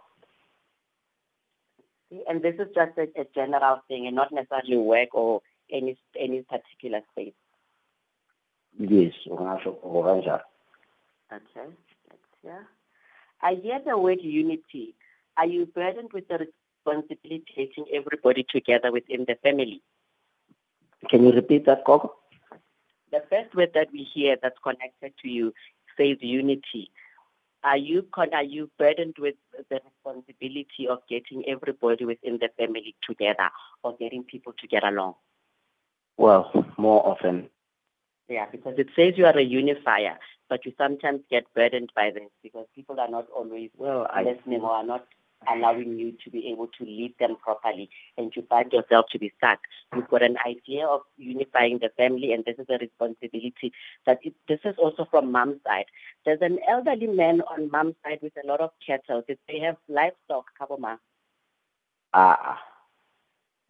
[2.28, 5.40] And this is just a, a general thing and not necessarily work or
[5.72, 7.34] any any particular space.
[8.78, 10.40] yes ungasho gogo
[11.32, 11.72] Okay,
[12.42, 12.66] hear.
[13.42, 14.94] I hear the word unity.
[15.36, 19.82] Are you burdened with the responsibility of getting everybody together within the family?
[21.10, 22.14] can you repeat that gogo
[23.10, 25.52] The first word that we hear that's connected to you
[25.96, 26.90] says unity.
[27.64, 29.34] Are you con- are you burdened with
[29.70, 33.50] the responsibility of getting everybody within the family together
[33.82, 35.14] or getting people to get along?
[36.16, 37.48] well more often
[38.28, 40.18] Yeah, because it says you are a unifier,
[40.52, 44.70] but you sometimes get burdened by this because people are not always well listening or
[44.70, 45.06] are not
[45.50, 47.88] allowing you to be able to lead them properly
[48.18, 49.60] and you find yourself to be stuck.
[49.96, 53.72] You've got an idea of unifying the family and this is a responsibility
[54.04, 55.86] that it, this is also from mom's side.
[56.26, 59.22] There's an elderly man on mom's side with a lot of cattle.
[59.26, 60.98] They have livestock, Kaboma.
[62.12, 62.58] ah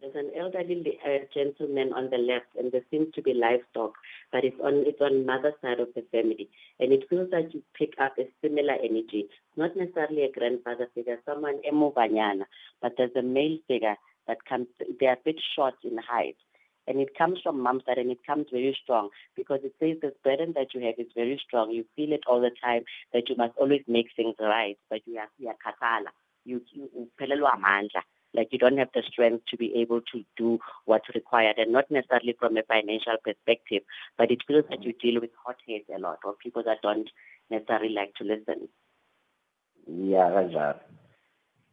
[0.03, 3.93] There's an elderly uh, gentleman on the left, and there seems to be livestock,
[4.33, 6.49] but it's on it's on mother's side of the family,
[6.81, 9.29] and it feels like you pick up a similar energy.
[9.55, 12.43] Not necessarily a grandfather figure, someone emubanyana,
[12.81, 13.95] but there's a male figure
[14.27, 14.67] that comes.
[14.99, 16.35] They are a bit short in height,
[16.85, 20.19] and it comes from mom's side, and it comes very strong because it says this
[20.21, 21.71] burden that you have is very strong.
[21.71, 25.17] You feel it all the time that you must always make things right, but you
[25.19, 26.11] are you are kakala.
[26.43, 30.59] You you uphelelwa amandla like you don't have the strength to be able to do
[30.85, 33.83] what's required and not necessarily from a financial perspective,
[34.17, 37.09] but it feels that you deal with hot heads a lot or people that don't
[37.49, 38.67] necessarily like to listen.
[40.13, 40.79] yeah kanjalo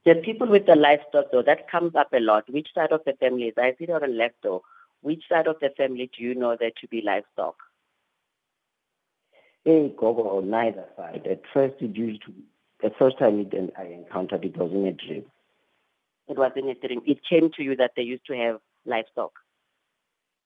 [0.05, 2.49] The people with the livestock though, that comes up a lot.
[2.51, 4.63] Which side of the family is I see it on the left though.
[5.03, 7.57] Which side of the family do you know there to be livestock?
[9.65, 11.27] Hey, Gogo, on neither side.
[11.31, 12.33] At first, it used to,
[12.83, 15.25] the first time it, I encountered it was in a dream.
[16.31, 17.03] It was in a dream.
[17.07, 19.33] It came to you that they used to have livestock.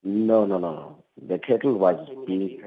[0.02, 1.04] No, no, no, no.
[1.28, 2.58] The cattle was being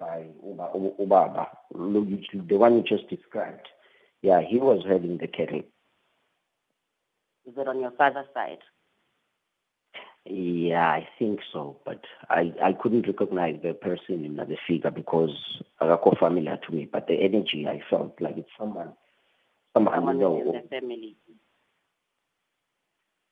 [0.00, 3.68] by Uba, Ubaba, the one you just described.
[4.22, 5.62] Yeah, he was herding the cattle.
[7.44, 8.58] Is it on your father's side?
[10.24, 15.36] Yeah, I think so, but I, I couldn't recognize the person in the figure because
[15.80, 16.88] Arako familiar to me.
[16.90, 18.92] But the energy I felt like it's someone,
[19.74, 21.16] someone, Someone you in the family.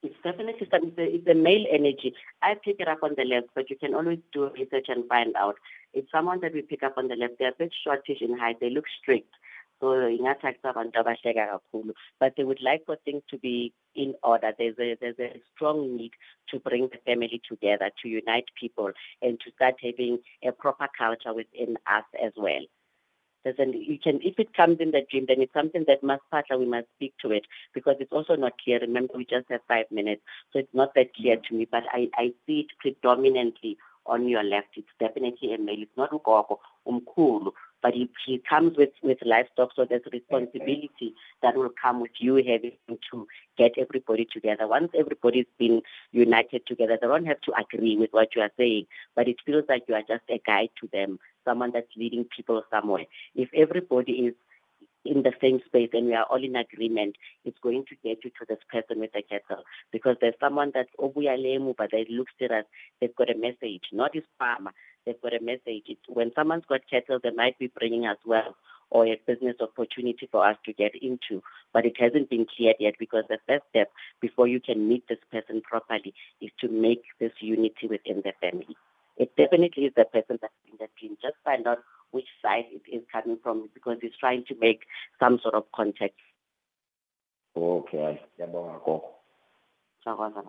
[0.03, 2.15] It's definitely some, it's, a, male energy.
[2.43, 5.37] I pick it up on the left, but you can always do research and find
[5.37, 5.57] out.
[5.93, 7.35] It's someone that we pick up on the left.
[7.39, 8.61] They're a bit shortish in height.
[8.61, 9.35] They look strict.
[9.81, 11.93] So ingathi abantu abahleka kakhulu.
[12.19, 14.53] But they would like for things to be in order.
[14.57, 16.13] There's a there's a strong need
[16.51, 21.35] to bring the family together, to unite people, and to start having a proper culture
[21.35, 22.65] within us as well.
[23.45, 26.23] There's an, you can, if it comes in the dream, then it's something that must
[26.31, 28.79] partner, we must speak to it because it's also not clear.
[28.81, 30.23] Remember, we just have five minutes,
[30.53, 34.43] so it's not that clear to me, but I, I see it predominantly on your
[34.43, 34.69] left.
[34.77, 35.83] It's definitely a male.
[35.83, 41.57] It's not Ugogo, Umkulu, but he, he comes with, with livestock, so there's responsibility that
[41.57, 43.27] will come with you having to
[43.57, 44.67] get everybody together.
[44.67, 45.81] Once everybody's been
[46.13, 49.65] united together, they don't have to agree with what you are saying, but it feels
[49.69, 53.07] like you are just a guide to them, someone that's leading people somewhere.
[53.35, 54.35] If everybody is
[55.05, 58.31] in the same space and we are all in agreement, it's going to get you
[58.31, 59.65] to this person with the kettle.
[59.93, 62.67] Because there's someone that's obuyalemu, but they look serious.
[63.01, 64.73] They've got a message, not his farmer.
[65.07, 65.85] They've got a message.
[65.89, 68.57] It's, when someone's got cattle, they might be bringing us wealth
[68.91, 72.95] or a business opportunity for us to get into, but it hasn't been cleared yet
[72.99, 77.33] because the first step before you can meet this person properly is to make this
[77.41, 78.77] unity within the family.
[79.21, 81.19] It definitely is the person that's in the dream.
[81.21, 81.81] Just find out
[82.11, 84.81] which side it is coming from because he's trying to make
[85.19, 86.15] some sort of contact.
[87.55, 89.11] Okay, siyabonga gogo.
[90.07, 90.49] Sawazana.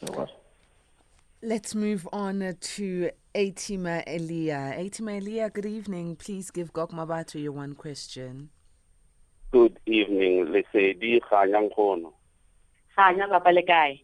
[0.00, 0.32] Siyakwazi.
[1.40, 4.74] Let's move on to Atima Elia.
[4.76, 6.16] Atima Elia, good evening.
[6.16, 8.50] Please give Gok Mmabatho your one question.
[9.52, 12.12] Good evening, Lesedi Kganya Nkgono.
[12.96, 14.00] Kganya papa le kae?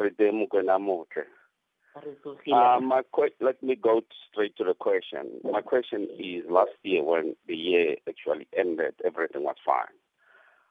[0.00, 1.26] Re teng Mokwena Motle.
[1.96, 5.40] Uh, my que- let me go straight to the question.
[5.44, 9.94] My question is last year when the year actually ended, everything was fine.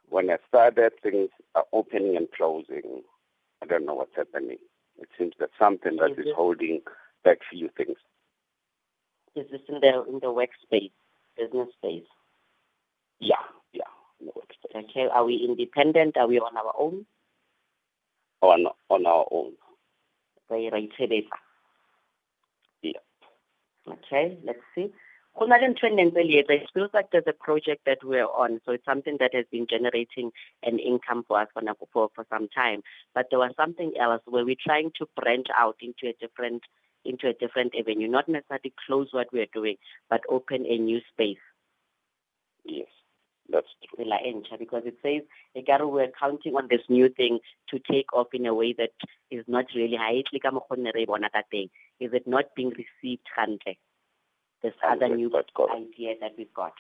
[0.10, 3.04] when I started, things are opening and closing.
[3.62, 4.58] I don't know what's happening.
[5.00, 6.82] It seems that something that Is is holding
[7.24, 7.98] back few things.
[9.36, 10.92] Is this in the in the workspace,
[11.38, 12.06] business space?
[13.20, 13.92] Yeah, yeah,
[14.24, 14.84] workspace.
[14.90, 15.08] Okay.
[15.12, 16.18] Are we independent?
[16.18, 17.06] Are we on our own?
[18.42, 19.54] On on our own.
[20.54, 21.38] Re itshebetsa.
[23.86, 24.94] Okay, let's see.
[25.38, 25.88] Go na le ntho.
[25.90, 29.66] It feels like there's a project that we're on, so it's something that has been
[29.68, 31.62] generating an income for us for,
[31.92, 32.84] for, for some time.
[33.16, 36.64] But there was something else where we're trying to branch out into a different
[37.06, 39.76] into a different avenue, not necessarily close what we're doing,
[40.10, 41.44] but open a new space.
[42.64, 42.88] Yes,
[43.50, 44.06] that's true.
[44.58, 45.22] Because it says
[45.56, 48.92] ekare we're counting on this new thing to take off in a way that
[49.32, 51.70] is not really ha tle ka mokgwa re bona ka teng.
[52.00, 53.76] Is it not being received hantle?
[54.62, 56.74] This other new idea that we've got.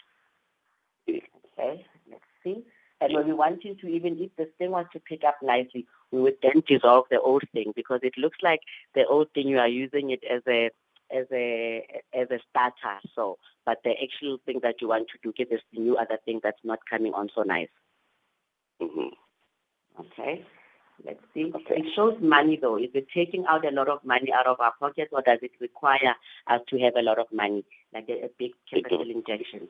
[1.09, 2.63] Okay, let's see.
[3.01, 6.21] And when we wanting to even if this thing was to pick up nicely, we
[6.21, 8.61] would then dissolve the old thing because it looks like
[8.95, 10.69] the old thing you are using it as a
[11.11, 12.99] as a as a starter.
[13.15, 16.39] So, but the actual thing that you want to do get this new other thing
[16.43, 17.69] that's not coming on so nice.
[18.79, 19.13] hmm
[19.99, 20.45] Okay.
[21.05, 21.51] Let's see.
[21.53, 22.77] It shows money though.
[22.77, 25.51] Is it taking out a lot of money out of our pockets or does it
[25.59, 26.15] require
[26.47, 29.67] us to have a lot of money, like a, a big capital injection?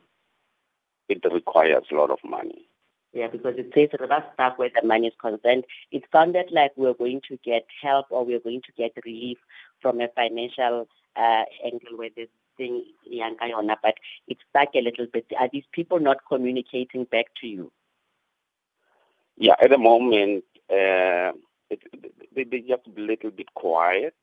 [1.08, 2.68] It requires a lot of money.
[3.12, 5.64] Yeah, because it says reverse stuff where the money is concerned.
[5.92, 9.38] It sounded like we're going to get help or we're going to get relief
[9.80, 13.94] from a financial uh, angle where this thing, Yanka Yona, but
[14.28, 15.26] it's stuck a little bit.
[15.38, 17.72] Are these people not communicating back to you?
[19.36, 21.32] Yeah, at the moment, uh,
[21.70, 21.80] it,
[22.34, 24.14] they, they just a little bit quiet.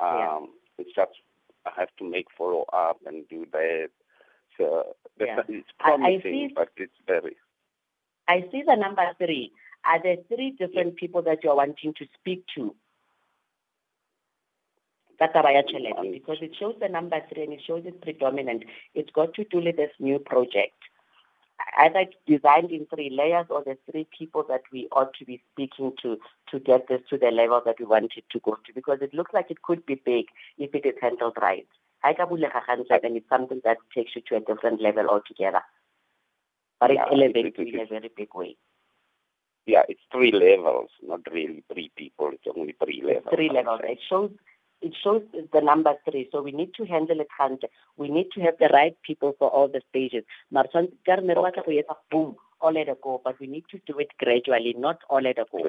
[0.00, 1.12] Um, It's just
[1.66, 3.90] I have to make follow up and do that.
[4.58, 5.40] So Yeah.
[5.48, 7.36] it's I- I promising, see- but it's very
[8.28, 9.52] I see the number three.
[9.84, 12.74] Are there three different people that you're wanting to speak to?
[15.18, 18.64] Ka taba ya tjhelete, because it shows the number three and it shows it's predominant.
[18.94, 20.74] It's got to do with this new project.
[21.78, 25.40] Either it's designed in three layers or the three people that we ought to be
[25.52, 26.18] speaking to
[26.50, 28.72] to get this to the level that we want it to go to.
[28.74, 30.26] Because it looks like it could be big
[30.58, 31.66] if it is handled right.
[32.02, 35.62] Ha ka bulega gantle, then it's something that takes you to a different level altogether.
[36.80, 38.56] But it Yeah, elevates you in a very big way.
[39.66, 42.30] yeah, it's three levels, not really three people.
[42.32, 43.32] It's only three levels.
[43.34, 43.80] three levels.
[43.84, 44.30] It shows
[44.84, 46.28] it shows the number three.
[46.30, 47.62] So we need to handle it hand.
[47.96, 50.24] We need to have the right people for all the stages.
[50.50, 53.38] Mara tshwantse- ka re ne re batla go etsa boom all at a go, but
[53.40, 55.64] we need to do it gradually, not all at a go,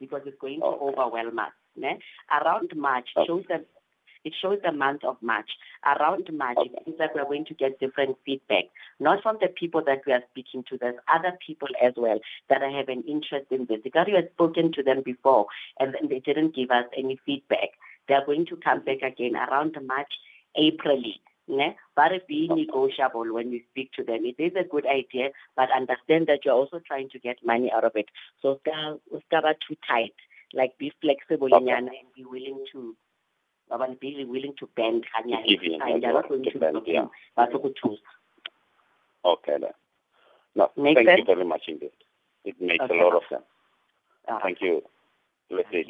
[0.00, 1.52] because it's going to overwhelm us.
[1.76, 1.98] Ne?
[2.40, 3.64] Around March shows the
[4.26, 5.50] it shows the month of March.
[5.84, 8.64] Around March, it seems like we're going to get different feedback,
[8.98, 10.76] not from the people that we are speaking to.
[10.76, 12.18] There's other people as well
[12.50, 13.78] that have an interest in this.
[13.84, 15.46] Because you had spoken to them before,
[15.78, 17.70] and they didn't give us any feedback.
[18.08, 20.12] They are going to come back again around March,
[20.56, 21.02] April.
[21.48, 21.76] Ne?
[21.94, 24.24] But be negotiable when you speak to them.
[24.24, 27.84] It is a good idea, but understand that you're also trying to get money out
[27.84, 28.06] of it.
[28.42, 30.14] So start too tight.
[30.52, 32.96] Like be flexible nyana and be willing to
[33.68, 35.48] but be willing to bend hanyane.
[35.48, 37.02] Give in And as they're well, not going to to bend, block yeah.
[37.02, 37.98] you, but to choose.
[39.24, 39.70] Okay, then.
[40.54, 41.90] No, Make thank you very much indeed.
[42.44, 42.98] It makes Okay.
[42.98, 43.42] a lot of sense.
[44.28, 44.82] All Thank you.
[45.50, 45.84] Let's say.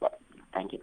[0.00, 0.08] Bye.
[0.52, 0.78] Thank you.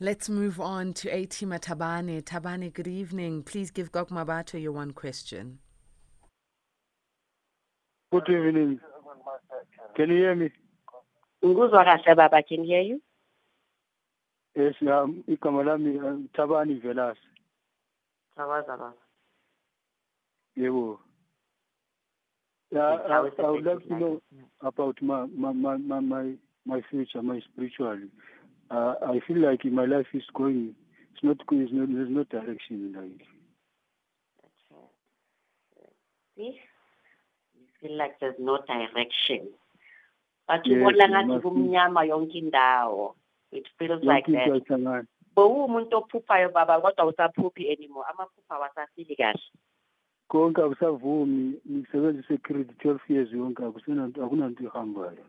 [0.00, 2.20] Let's move on to A Teamer Tabane.
[2.20, 3.44] Tabane, good evening.
[3.44, 5.60] Please give Gok Mmabatho your one question.
[8.10, 8.80] Good evening.
[9.94, 10.50] Can you hear me?
[11.44, 13.02] Nguzwa kahle baba, can you hear you?
[14.56, 17.14] Yes, um, igama lami um, Thabani Velas.
[18.36, 18.94] Sawaza baba.
[20.58, 20.98] Yebo.
[22.72, 24.22] Yeah, I, how is the I would like to know
[24.60, 26.32] about my my my my my,
[26.66, 27.98] my future, my spiritual.
[28.70, 30.74] Uh, I feel like my life is going.
[31.12, 31.62] It's not going.
[31.62, 32.94] It's not, there's no direction.
[32.96, 33.26] Like
[36.36, 36.60] See?
[37.54, 39.48] You feel like there's no direction.
[40.48, 41.50] But Yes, ubona it ngathi must be.
[41.50, 43.14] kumnyama yonke indawo.
[43.52, 45.06] It feels like that.
[45.36, 48.06] Bowumuntu ophuphayo baba kodwa usaphuphi anymore.
[48.10, 49.40] Amaphupha awasafili kahle.
[50.28, 55.24] konke akusavumi ngisebenzise credit twelve years yonke akusenanto akunanto ihambayo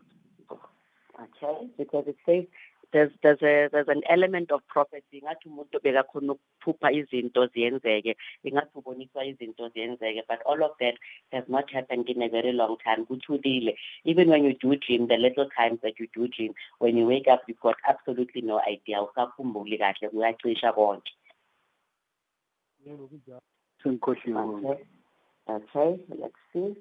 [1.18, 1.68] Okay?
[1.78, 2.44] Because it says
[2.92, 5.22] there's there's a there's an element of prophecy.
[5.24, 10.94] Ngathi umuntu bekakhona ukuphupha izinto ziyenzeke ingathi uboniswa izinto ziyenzeke but all of that
[11.32, 13.06] has not happened in a very long time.
[13.06, 13.74] Kuthulile.
[14.04, 17.28] Even when you do dream the little times that you do dream when you wake
[17.28, 19.02] up you've got absolutely no idea.
[19.02, 21.12] Usakhumbuli kahle kuyacisha konke.
[25.48, 26.76] Okay, let's see.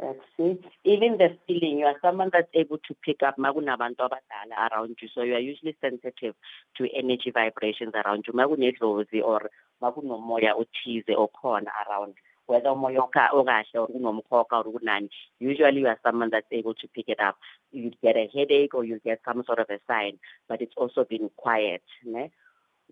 [0.00, 0.58] Let's see.
[0.84, 5.08] Even the feeling, you are someone that's able to pick up makunabantu abadala around you.
[5.14, 6.34] So you are usually sensitive
[6.76, 8.34] to energy vibrations around you.
[8.34, 9.50] Makunedlozi or
[9.82, 12.14] makunomoya othize okhona around.
[12.46, 15.08] Whether umoya oka- okahle or unomkhokha or kunani.
[15.40, 17.38] Usually you are someone that's able to pick it up.
[17.72, 21.04] You get a headache or you get some sort of a sign, but it's also
[21.04, 21.82] been quiet.
[22.04, 22.30] Ne?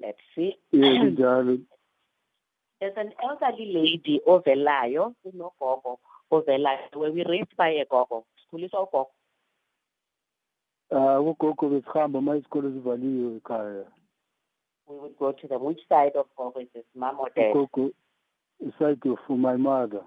[0.01, 0.57] Let's see.
[2.81, 5.99] There's an elderly lady ovelayo, unogogo
[6.43, 9.11] When we raised by a gogo, sikhuliswa ugogo.
[10.91, 13.85] Ah, ugogo besihamba ma isikolo sivaliwe ekhaya.
[14.87, 15.65] We would go to them.
[15.65, 17.55] Which side of gogo is this, mom or dad?
[17.55, 17.93] Ugogo
[18.79, 20.03] side of my mother.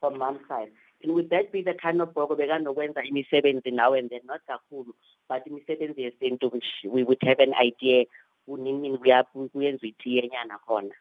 [0.00, 0.72] From mom's side.
[1.02, 4.92] And would that be the kind of gogo bekanokwenza imisebenzi now and then, not kakhulu,
[5.28, 8.06] but imisebenzi yesintu which we would have an idea
[8.48, 10.94] kunini kuya- kuyenziwa itiye nyana khona.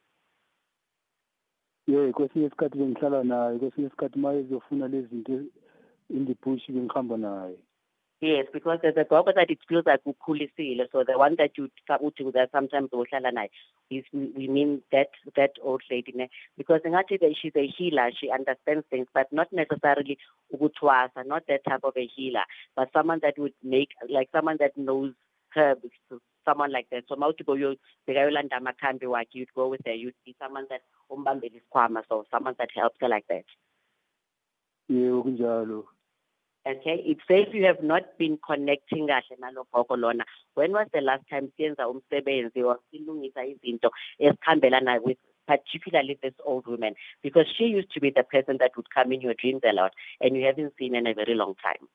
[1.88, 5.34] Yeah, kwesinye isikhathi bengihlala naye, kwesinye isikhathi ma ezofuna lezi zinto
[6.10, 7.58] in the bush bengihamba naye.
[8.22, 10.86] Yes, because there's a gogo that it feels like ukhulisile.
[10.92, 13.50] So the one that you uthi that sometimes uhlala naye
[13.90, 18.86] is we mean that that old lady ne because ngathi she's a healer, she understands
[18.92, 20.20] things, but not necessarily
[20.54, 24.78] ukuthwasa, not that type of a healer, but someone that would make like someone that
[24.78, 25.14] knows
[25.58, 25.90] herbs,
[26.46, 27.04] someone like that.
[27.08, 27.76] So mawuthi boyo
[28.08, 30.82] bekayolanda amakhambi wakhe, you'd go with her, you'd be someone that
[31.12, 33.46] umbambela isikhwama, so someone that helps her like that.
[34.90, 35.84] Yebo kunjalo.
[36.64, 40.24] Okay, it says you have not been connecting kahle nalogogo lona.
[40.54, 43.90] When was the last time siyenza umsebenzi or silungisa izinto
[44.20, 45.18] esikhambelana with
[45.48, 46.94] particularly this old woman?
[47.24, 49.94] Because she used to be the person that would come in your dreams a lot
[50.20, 51.88] and you haven't seen in a very long time.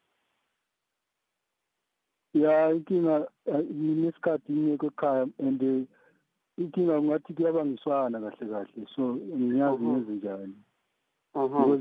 [2.37, 3.17] Ya inkinga
[3.47, 5.85] eh, nginesikhathi ngiyekho ekhaya and eh,
[6.59, 10.55] inkinga ngathi kuyabangiswana kahle kahle so ngiyazi ngenze njani.
[11.33, 11.81] Because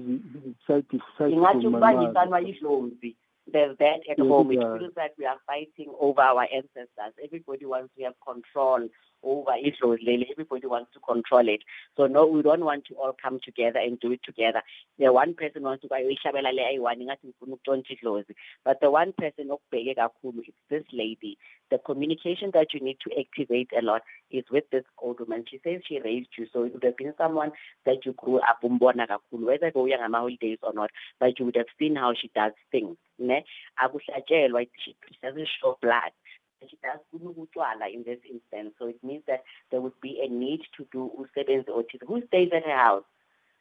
[0.67, 0.85] side
[1.17, 2.09] side Ingathi from my mother.
[2.09, 3.15] ukubangisanwa yidlozi.
[3.51, 4.51] There's that at home.
[4.51, 7.13] It feels like we are fighting over our ancestors.
[7.23, 8.89] Everybody wants to have control
[9.25, 10.25] over leli.
[10.31, 11.61] Everybody wants to control it.
[11.97, 14.61] So no, we don't want to all come together and do it together.
[14.99, 18.35] The one person wants to oh, ukutshontsha idlozi.
[18.63, 21.37] But the one person kakhulu is this lady.
[21.71, 25.45] The communication that you need to activate a lot is with this old woman.
[25.49, 27.51] She says she raised you, so it would have been someone
[27.85, 31.65] that you grew up umbona kakhulu, whether bowuya ngama-holidays or not, but you would have
[31.79, 32.97] seen how she does things.
[33.17, 33.43] Ne?
[34.83, 36.11] She doesn't show blood.
[36.61, 38.73] She does utshwala in this instance.
[38.79, 42.07] So it means that there would be a need to do usebenzi othize.
[42.07, 43.05] Who stays at her house?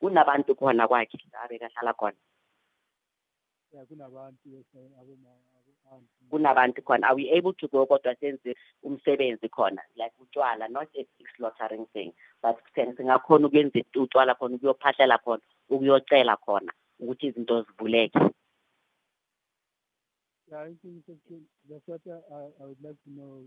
[0.02, 2.16] Kunabantu khona kwakhe la bekahlala khona.
[3.72, 4.64] Ya kunabantu yes,
[5.00, 5.30] aboma
[5.90, 6.24] abo-aunty.
[6.30, 11.06] kunabantu khona are we able to go kodwa senze umsebenzi khona like utshwala not a
[11.18, 17.62] big slaughtering thing but sen- singakhona ukuyenza utshwala khona ukuyophahlela khona ukuyocela khona ukuthi izinto
[17.62, 18.18] zivuleke
[20.54, 21.46] Ya inkinga isebuhlungu.
[21.68, 23.42] That's what I, I I would like to know.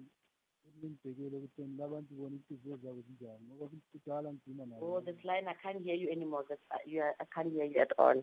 [0.77, 4.85] Ngibhekele ukuthi labantu bona inhliziyo zabo zinjani ngoba kudala ngidina nabo.
[4.95, 7.63] oh this line i can't hear you anymore That's, uh, you are, i can't hear
[7.65, 8.21] you at all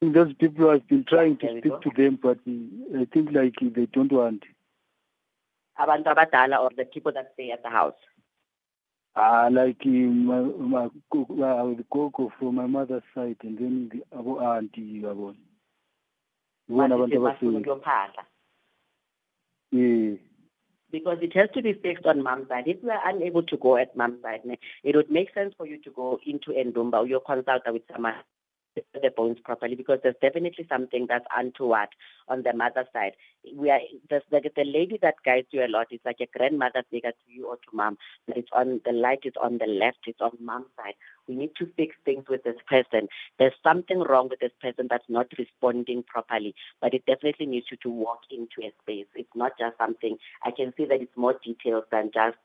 [0.00, 1.78] Those people I've been trying to speak go.
[1.78, 4.42] to them, but uh, I think like they don't want.
[5.76, 7.98] abantu abadala or the people that stay at the house
[9.16, 9.88] Ah, like uh,
[10.30, 10.40] my
[10.74, 15.34] my go- uh, the gogo from my mother's side, and then the abo auntie yabo.
[16.70, 18.24] Ibona Masithi abantu bafuna ukuyophahla
[19.74, 20.16] Yeah.
[20.90, 22.64] because it has to be fixed on mom's side.
[22.68, 24.42] If we are unable to go at mom's side,
[24.84, 28.14] it would make sense for you to go into Ndumba or your consult with someone
[28.76, 31.88] the bones properly because there's definitely something that's untoward
[32.28, 33.12] on the mother side.
[33.54, 35.88] We are the, the lady that guides you a lot.
[35.90, 37.98] is like a grandmother figure to you or to mom.
[38.28, 39.98] It's on the light is on the left.
[40.06, 40.94] It's on mom's side.
[41.28, 43.08] We need to fix things with this person.
[43.38, 46.54] There's something wrong with this person that's not responding properly.
[46.80, 49.06] But it definitely needs you to walk into a space.
[49.14, 50.16] It's not just something.
[50.44, 52.38] I can see that it's more details than just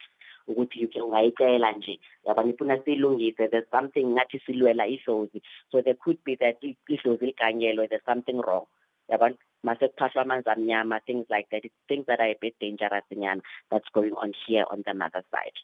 [0.48, 2.00] ukuthi you can ungayitshela nje.
[2.26, 5.42] Yabona ifuna siyilungise there's something ngathi silwela idlozi
[5.72, 8.66] so there could be that idlozi liganyelwe there's something wrong.
[9.10, 11.66] Yabona mase kuphahlwa amanzi amnyama things like that.
[11.66, 13.42] It's things that are a bit dangerous nyana
[13.72, 15.58] that's going on here on the mother side.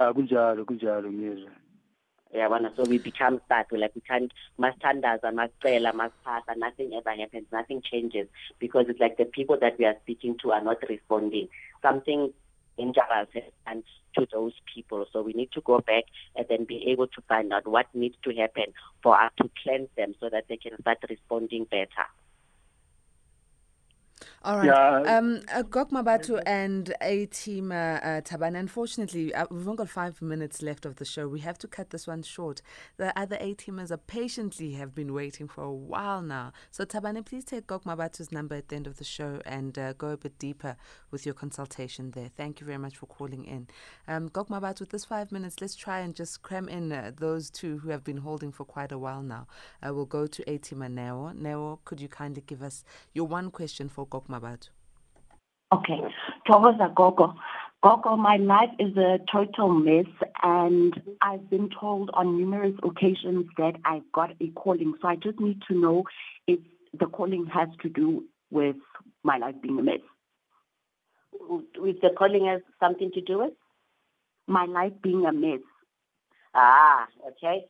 [0.00, 1.52] Ah, kunjalo kunjalo ngiyezwa.
[2.34, 7.82] yabona so we become stuck like we can't masithandaza masicela masiphahla nothing ever happens nothing
[7.82, 8.26] changes
[8.58, 11.48] because it's like the people that we are speaking to are not responding
[11.82, 12.32] something
[12.78, 13.28] dangerous
[13.66, 13.82] done
[14.16, 15.04] to those people.
[15.12, 16.04] So we need to go back
[16.36, 18.72] and then be able to find out what needs to happen
[19.02, 22.06] for us to cleanse them so that they can start responding better
[24.44, 24.66] All right.
[24.66, 25.16] Yeah.
[25.18, 28.56] Um, uh, Gok Mmabatho and A Team uh, uh, Taban.
[28.58, 31.28] Unfortunately, uh, we've only got five minutes left of the show.
[31.28, 32.60] We have to cut this one short.
[32.96, 36.52] The other A Teamers are patiently have been waiting for a while now.
[36.70, 39.92] So, Tabane, please take Gok Mmabatho's number at the end of the show and uh,
[39.92, 40.76] go a bit deeper
[41.10, 42.30] with your consultation there.
[42.36, 43.68] Thank you very much for calling in.
[44.08, 47.50] Um, Gok Mmabatho, with this five minutes, let's try and just cram in uh, those
[47.50, 49.46] two who have been holding for quite a while now.
[49.82, 51.32] Uh, we'll go to A Teamer Neo.
[51.34, 54.68] Neo, could you kindly give us your one question for Gok Mmabatho?
[55.72, 56.00] Okay.
[56.46, 57.34] Thokoza Gogo.
[57.82, 60.06] Gogo, my life is a total mess,
[60.42, 60.92] and
[61.22, 64.94] I've been told on numerous occasions that I've got a calling.
[65.00, 66.04] So I just need to know
[66.46, 66.60] if
[66.92, 68.76] the calling has to do with
[69.22, 70.04] my life being a mess.
[71.78, 73.54] With the calling has something to do with?
[74.46, 75.60] My life being a mess.
[76.54, 77.64] Ah, okay.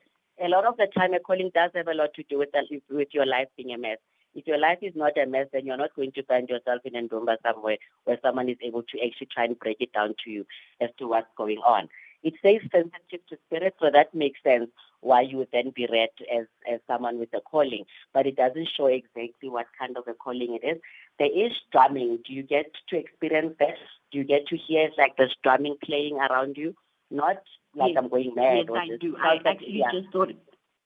[0.45, 2.51] A lot of the time, a calling does have a lot to do with,
[2.91, 3.99] with your life being a mess.
[4.35, 6.95] If your life is not a mess, then you're not going to find yourself in
[6.95, 10.47] Ndumba somewhere where someone is able to actually try and break it down to you
[10.81, 11.89] as to what's going on.
[12.23, 14.71] It says sensitive to spirit, so that makes sense
[15.01, 18.69] why you would then be read as, as someone with a calling, but it doesn't
[18.77, 20.81] show exactly what kind of a calling it is.
[21.19, 22.21] There is drumming.
[22.25, 23.75] Do you get to experience that?
[24.13, 26.75] Do you get to hear like the drumming playing around you?
[27.11, 27.43] Not
[27.75, 27.99] like Yes.
[27.99, 28.57] I'm going mad.
[28.59, 29.17] Yes, or I this- do.
[29.19, 29.91] I actually yeah.
[29.93, 30.33] just thought,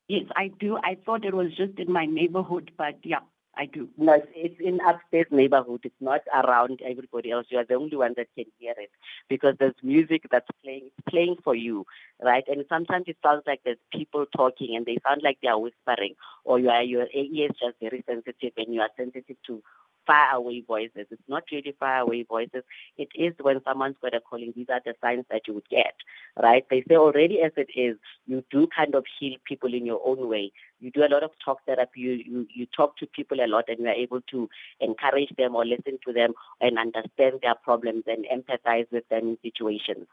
[0.08, 0.78] yes, I do.
[0.82, 3.20] I thought it was just in my neighborhood, but yeah,
[3.58, 3.88] I do.
[3.96, 5.80] No, it's, it's in upstairs neighborhood.
[5.84, 7.46] It's not around everybody else.
[7.48, 8.90] You are the only one that can hear it
[9.30, 11.86] because there's music that's playing, playing for you,
[12.22, 12.44] right?
[12.48, 16.16] And sometimes it sounds like there's people talking and they sound like they are whispering,
[16.44, 19.62] or you are, your ear is just very sensitive and you are sensitive to
[20.06, 21.06] far away voices.
[21.10, 22.62] It's not really far away voices.
[22.96, 24.52] It is when someone's got a calling.
[24.54, 25.94] These are the signs that you would get,
[26.42, 26.64] right?
[26.70, 27.96] They say already as it is,
[28.26, 30.52] you do kind of heal people in your own way.
[30.80, 32.00] You do a lot of talk therapy.
[32.00, 34.48] You, you, you talk to people a lot and you are able to
[34.80, 39.38] encourage them or listen to them and understand their problems and empathize with them in
[39.42, 40.06] situations.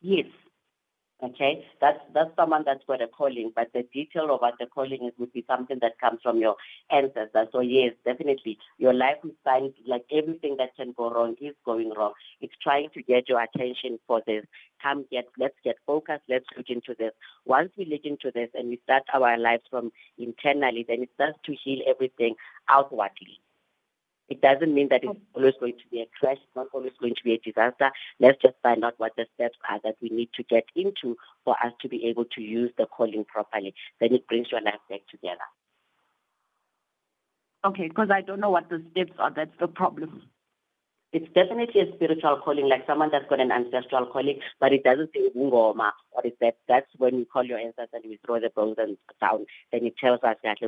[0.00, 0.26] Yes.
[1.22, 5.12] Okay, that's that's someone that's got a calling, but the detail about the calling is
[5.18, 6.56] would be something that comes from your
[6.90, 7.48] ancestors.
[7.52, 11.92] So yes, definitely, your life is trying like everything that can go wrong is going
[11.94, 12.14] wrong.
[12.40, 14.46] It's trying to get your attention for this.
[14.82, 16.22] Come get, let's get focused.
[16.26, 17.12] Let's look into this.
[17.44, 21.38] Once we look into this and we start our lives from internally, then it starts
[21.44, 22.34] to heal everything
[22.70, 23.40] outwardly.
[24.30, 25.20] It doesn't mean that it's oh.
[25.34, 26.36] always going to be a crash.
[26.36, 27.90] It's not always going to be a disaster.
[28.20, 31.56] Let's just find out what the steps are that we need to get into for
[31.64, 33.74] us to be able to use the calling properly.
[34.00, 35.36] Then it brings your life back together.
[37.64, 39.32] Okay, because I don't know what the steps are.
[39.34, 40.22] That's the problem.
[41.12, 45.10] It's definitely a spiritual calling, like someone that's got an ancestral calling, but it doesn't
[45.12, 48.50] say Ngoma or is that that's when you call your ancestors and we throw the
[48.54, 49.44] bones and down.
[49.72, 50.58] Then it tells us that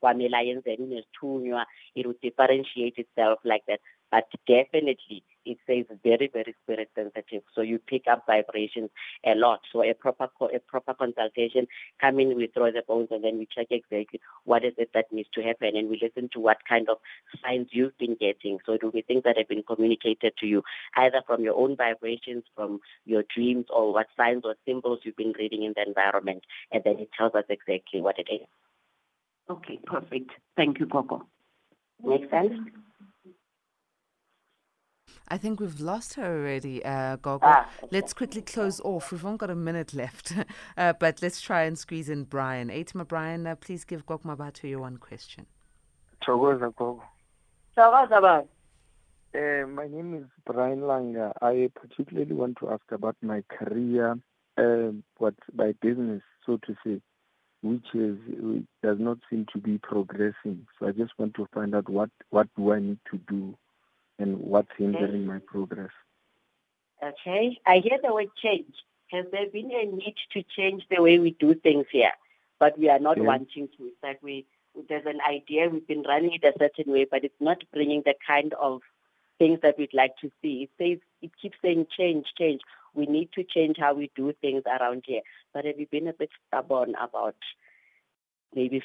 [0.00, 1.66] kwamela yenzeni nesithunywa.
[1.94, 3.80] It would differentiate itself like that.
[4.10, 7.42] But definitely it says very, very spirit sensitive.
[7.54, 8.90] So you pick up vibrations
[9.24, 9.60] a lot.
[9.72, 11.66] So a proper a proper consultation,
[12.00, 15.12] come in, we throw the bones and then we check exactly what is it that
[15.12, 16.98] needs to happen and we listen to what kind of
[17.42, 18.58] signs you've been getting.
[18.64, 20.62] So it will be things that have been communicated to you,
[20.96, 25.34] either from your own vibrations, from your dreams, or what signs or symbols you've been
[25.38, 26.44] reading in the environment.
[26.72, 28.46] And then it tells us exactly what it is.
[29.50, 30.30] Okay, perfect.
[30.56, 31.26] Thank you, Coco.
[32.04, 32.52] Make sense?
[35.30, 37.46] I think we've lost her already, uh, Gogo.
[37.46, 39.12] Ah, Let's quickly close off.
[39.12, 40.32] We've only got a minute left,
[40.76, 42.70] uh, but let's try and squeeze in Brian.
[42.70, 45.46] A Teamer Brian, uh, please give Gok Mmabatho your one question.
[46.26, 47.02] Thokoza Gogo.
[47.76, 48.44] Thokoza baba.
[49.34, 51.32] Uh, my name is Brian Langa.
[51.42, 54.18] I particularly want to ask about my career,
[54.56, 57.02] uh, what my business, so to say,
[57.62, 60.66] which is which does not seem to be progressing.
[60.78, 63.56] So I just want to find out what what do I need to do,
[64.18, 65.90] and what's hindering my progress.
[67.02, 67.58] Okay.
[67.66, 68.74] I hear the word change.
[69.10, 72.12] Has there been a need to change the way we do things here?
[72.58, 73.24] But we are not Yeah.
[73.24, 73.84] wanting to.
[73.86, 74.46] It's like we
[74.88, 78.14] there's an idea we've been running it a certain way, but it's not bringing the
[78.26, 78.82] kind of
[79.38, 80.64] things that we'd like to see.
[80.64, 82.60] It says it keeps saying change, change.
[82.94, 85.22] We need to change how we do things around here.
[85.52, 87.36] But have you been a bit stubborn about
[88.54, 88.82] maybe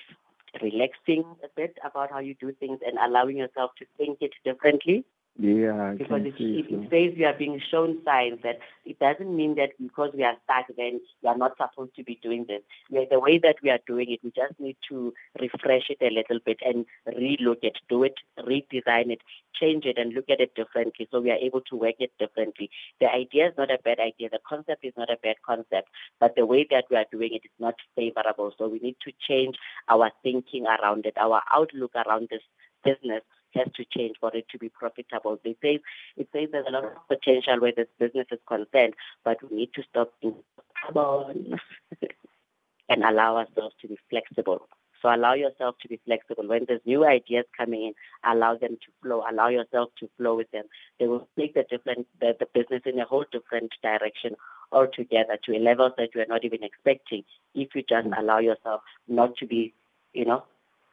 [0.61, 5.05] relaxing a bit about how you do things and allowing yourself to think it differently?
[5.39, 6.75] Yeah, I because it, see it, so.
[6.75, 10.35] it says we are being shown signs that it doesn't mean that because we are
[10.43, 12.61] stuck then we are not supposed to be doing this.
[12.91, 15.11] We the way that we are doing it, we just need to
[15.41, 19.21] refresh it a little bit and relook it, do it, redesign it,
[19.59, 22.69] change it and look at it differently so we are able to work it differently.
[23.01, 26.35] The idea is not a bad idea, the concept is not a bad concept, but
[26.35, 28.53] the way that we are doing it is not favorable.
[28.59, 29.55] So we need to change
[29.89, 32.43] our thinking around it, our outlook around this
[32.83, 33.23] business
[33.55, 35.39] has to change for it to be profitable.
[35.43, 35.79] They say
[36.17, 38.93] it says there's a lot of potential where this business is concerned,
[39.23, 40.35] but we need to stop being
[40.83, 41.59] stubborn
[42.89, 44.67] and allow ourselves to be flexible.
[45.01, 46.47] So allow yourself to be flexible.
[46.47, 47.93] When there's new ideas coming in,
[48.23, 49.23] allow them to flow.
[49.29, 50.63] Allow yourself to flow with them.
[50.97, 54.35] They will take the different the, the business in a whole different direction
[54.71, 57.23] altogether to a level that you are not even expecting
[57.53, 58.17] if you just mm.
[58.17, 59.73] allow yourself not to be,
[60.13, 60.43] you know,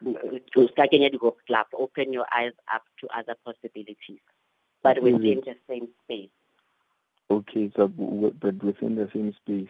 [0.03, 4.21] to start getting go club, open your eyes up to other possibilities,
[4.83, 5.05] but mm-hmm.
[5.15, 6.31] within the same space.
[7.31, 9.69] Okay, so but within the same space.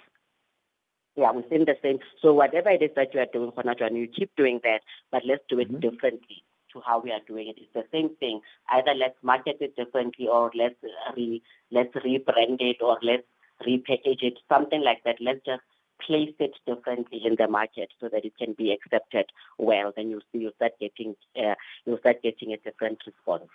[1.16, 1.98] Yeah, within the same.
[2.22, 5.22] So whatever it is that you are doing for Natwan, you keep doing that, but
[5.26, 5.80] let's do it mm-hmm.
[5.80, 7.56] differently to how we are doing it.
[7.58, 8.40] It's the same thing.
[8.70, 10.76] Either let's market it differently, or let's
[11.16, 13.26] re let's rebrand it, or let's
[13.66, 15.16] repackage it, something like that.
[15.20, 15.62] Let's just
[16.06, 19.26] place it differently in the market so that it can be accepted
[19.58, 19.92] well.
[19.94, 23.50] Then you'll see you start getting uh, you'll start getting a different response.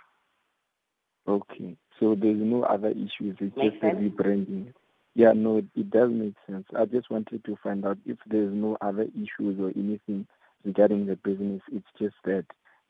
[1.28, 3.36] Okay, so there's no other issues.
[3.40, 3.98] It's Make just sense?
[3.98, 4.74] rebranding.
[5.16, 6.66] Yeah, no, it does make sense.
[6.78, 10.28] I just wanted to find out if there's no other issues or anything
[10.66, 11.62] regarding the business.
[11.72, 12.46] It's just that,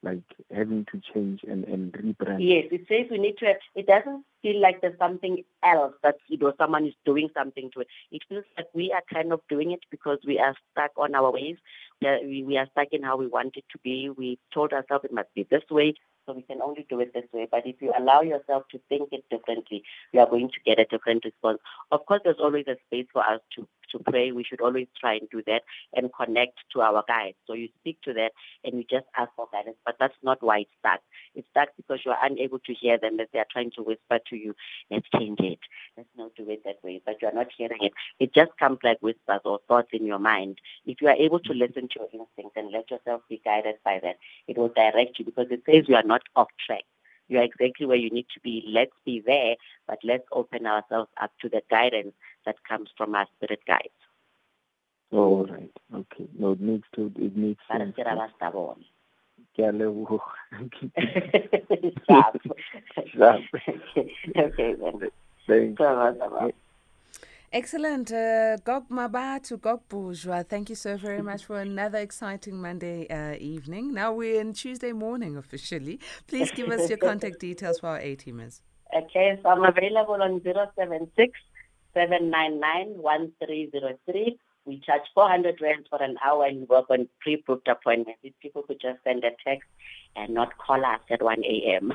[0.05, 2.37] like, having to change and, and rebrand.
[2.39, 3.47] Yes, it says we need to.
[3.47, 7.71] Have, it doesn't feel like there's something else that you know someone is doing something
[7.73, 7.87] to it.
[8.11, 11.31] It feels like we are kind of doing it because we are stuck on our
[11.31, 11.57] ways.
[12.01, 14.09] We are, we, are stuck in how we want it to be.
[14.09, 15.95] We told ourselves it must be this way,
[16.25, 17.47] so we can only do it this way.
[17.49, 20.85] But if you allow yourself to think it differently, you are going to get a
[20.85, 21.59] different response.
[21.91, 24.31] Of course, there's always a space for us to to pray.
[24.31, 25.63] We should always try and do that
[25.93, 27.37] and connect to our guides.
[27.47, 28.31] So you speak to that
[28.63, 29.77] and you just ask for guidance.
[29.85, 31.01] But that's not why it's stuck.
[31.35, 34.19] It's stuck because you are unable to hear them as they are trying to whisper
[34.29, 34.55] to you,
[34.91, 35.59] let's change it.
[35.97, 37.01] Let's not do it that way.
[37.05, 37.93] But you are not hearing it.
[38.19, 40.59] It just comes like whispers or thoughts in your mind.
[40.85, 43.99] If you are able to listen to your instincts and let yourself be guided by
[44.03, 44.17] that,
[44.47, 46.83] it will direct you because it says you are not off track.
[47.27, 48.63] You are exactly where you need to be.
[48.67, 49.55] Let's be there,
[49.87, 52.13] but let's open ourselves up to the guidance
[52.45, 54.01] that comes from our spirit guides.
[55.11, 55.71] Oh, all right.
[55.93, 56.27] Okay.
[56.37, 57.95] No, it makes to, it makes Ba re sense.
[57.95, 58.49] se ra ba sa.
[59.55, 60.19] Ke a leboga.
[62.09, 62.41] Sharp.
[63.17, 63.41] Sharp.
[64.37, 65.09] okay, then.
[65.47, 65.77] Thanks.
[65.77, 66.53] Bye-bye, bye-bye.
[67.53, 68.11] Excellent.
[68.11, 73.37] Uh, Gog Mmabatho, Gog Bourgeois, thank you so very much for another exciting Monday uh,
[73.39, 73.93] evening.
[73.93, 75.99] Now we're in Tuesday morning officially.
[76.27, 78.61] Please give us your contact details for our A teamers.
[78.95, 81.39] Okay, so I'm available on 076
[81.95, 84.37] 799 1303.
[84.65, 88.19] We charge 400 rand for an hour and we work on pre-booked appointments.
[88.23, 89.69] If people could just send a text
[90.15, 91.93] and not call us at 1 a.m.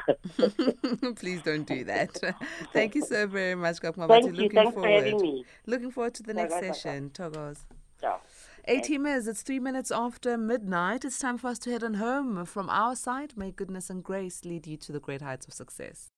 [1.16, 2.16] Please don't do that.
[2.72, 4.32] Thank you so very much, Thank you.
[4.32, 5.05] Looking Thanks for forward.
[5.05, 5.44] having me.
[5.66, 7.11] Looking forward to the next session.
[7.11, 7.59] Togos.
[8.01, 8.20] Ciao.
[8.66, 11.05] A teamers, it's three minutes after midnight.
[11.05, 12.44] It's time for us to head on home.
[12.44, 16.09] From our side, may goodness and grace lead you to the great heights of success.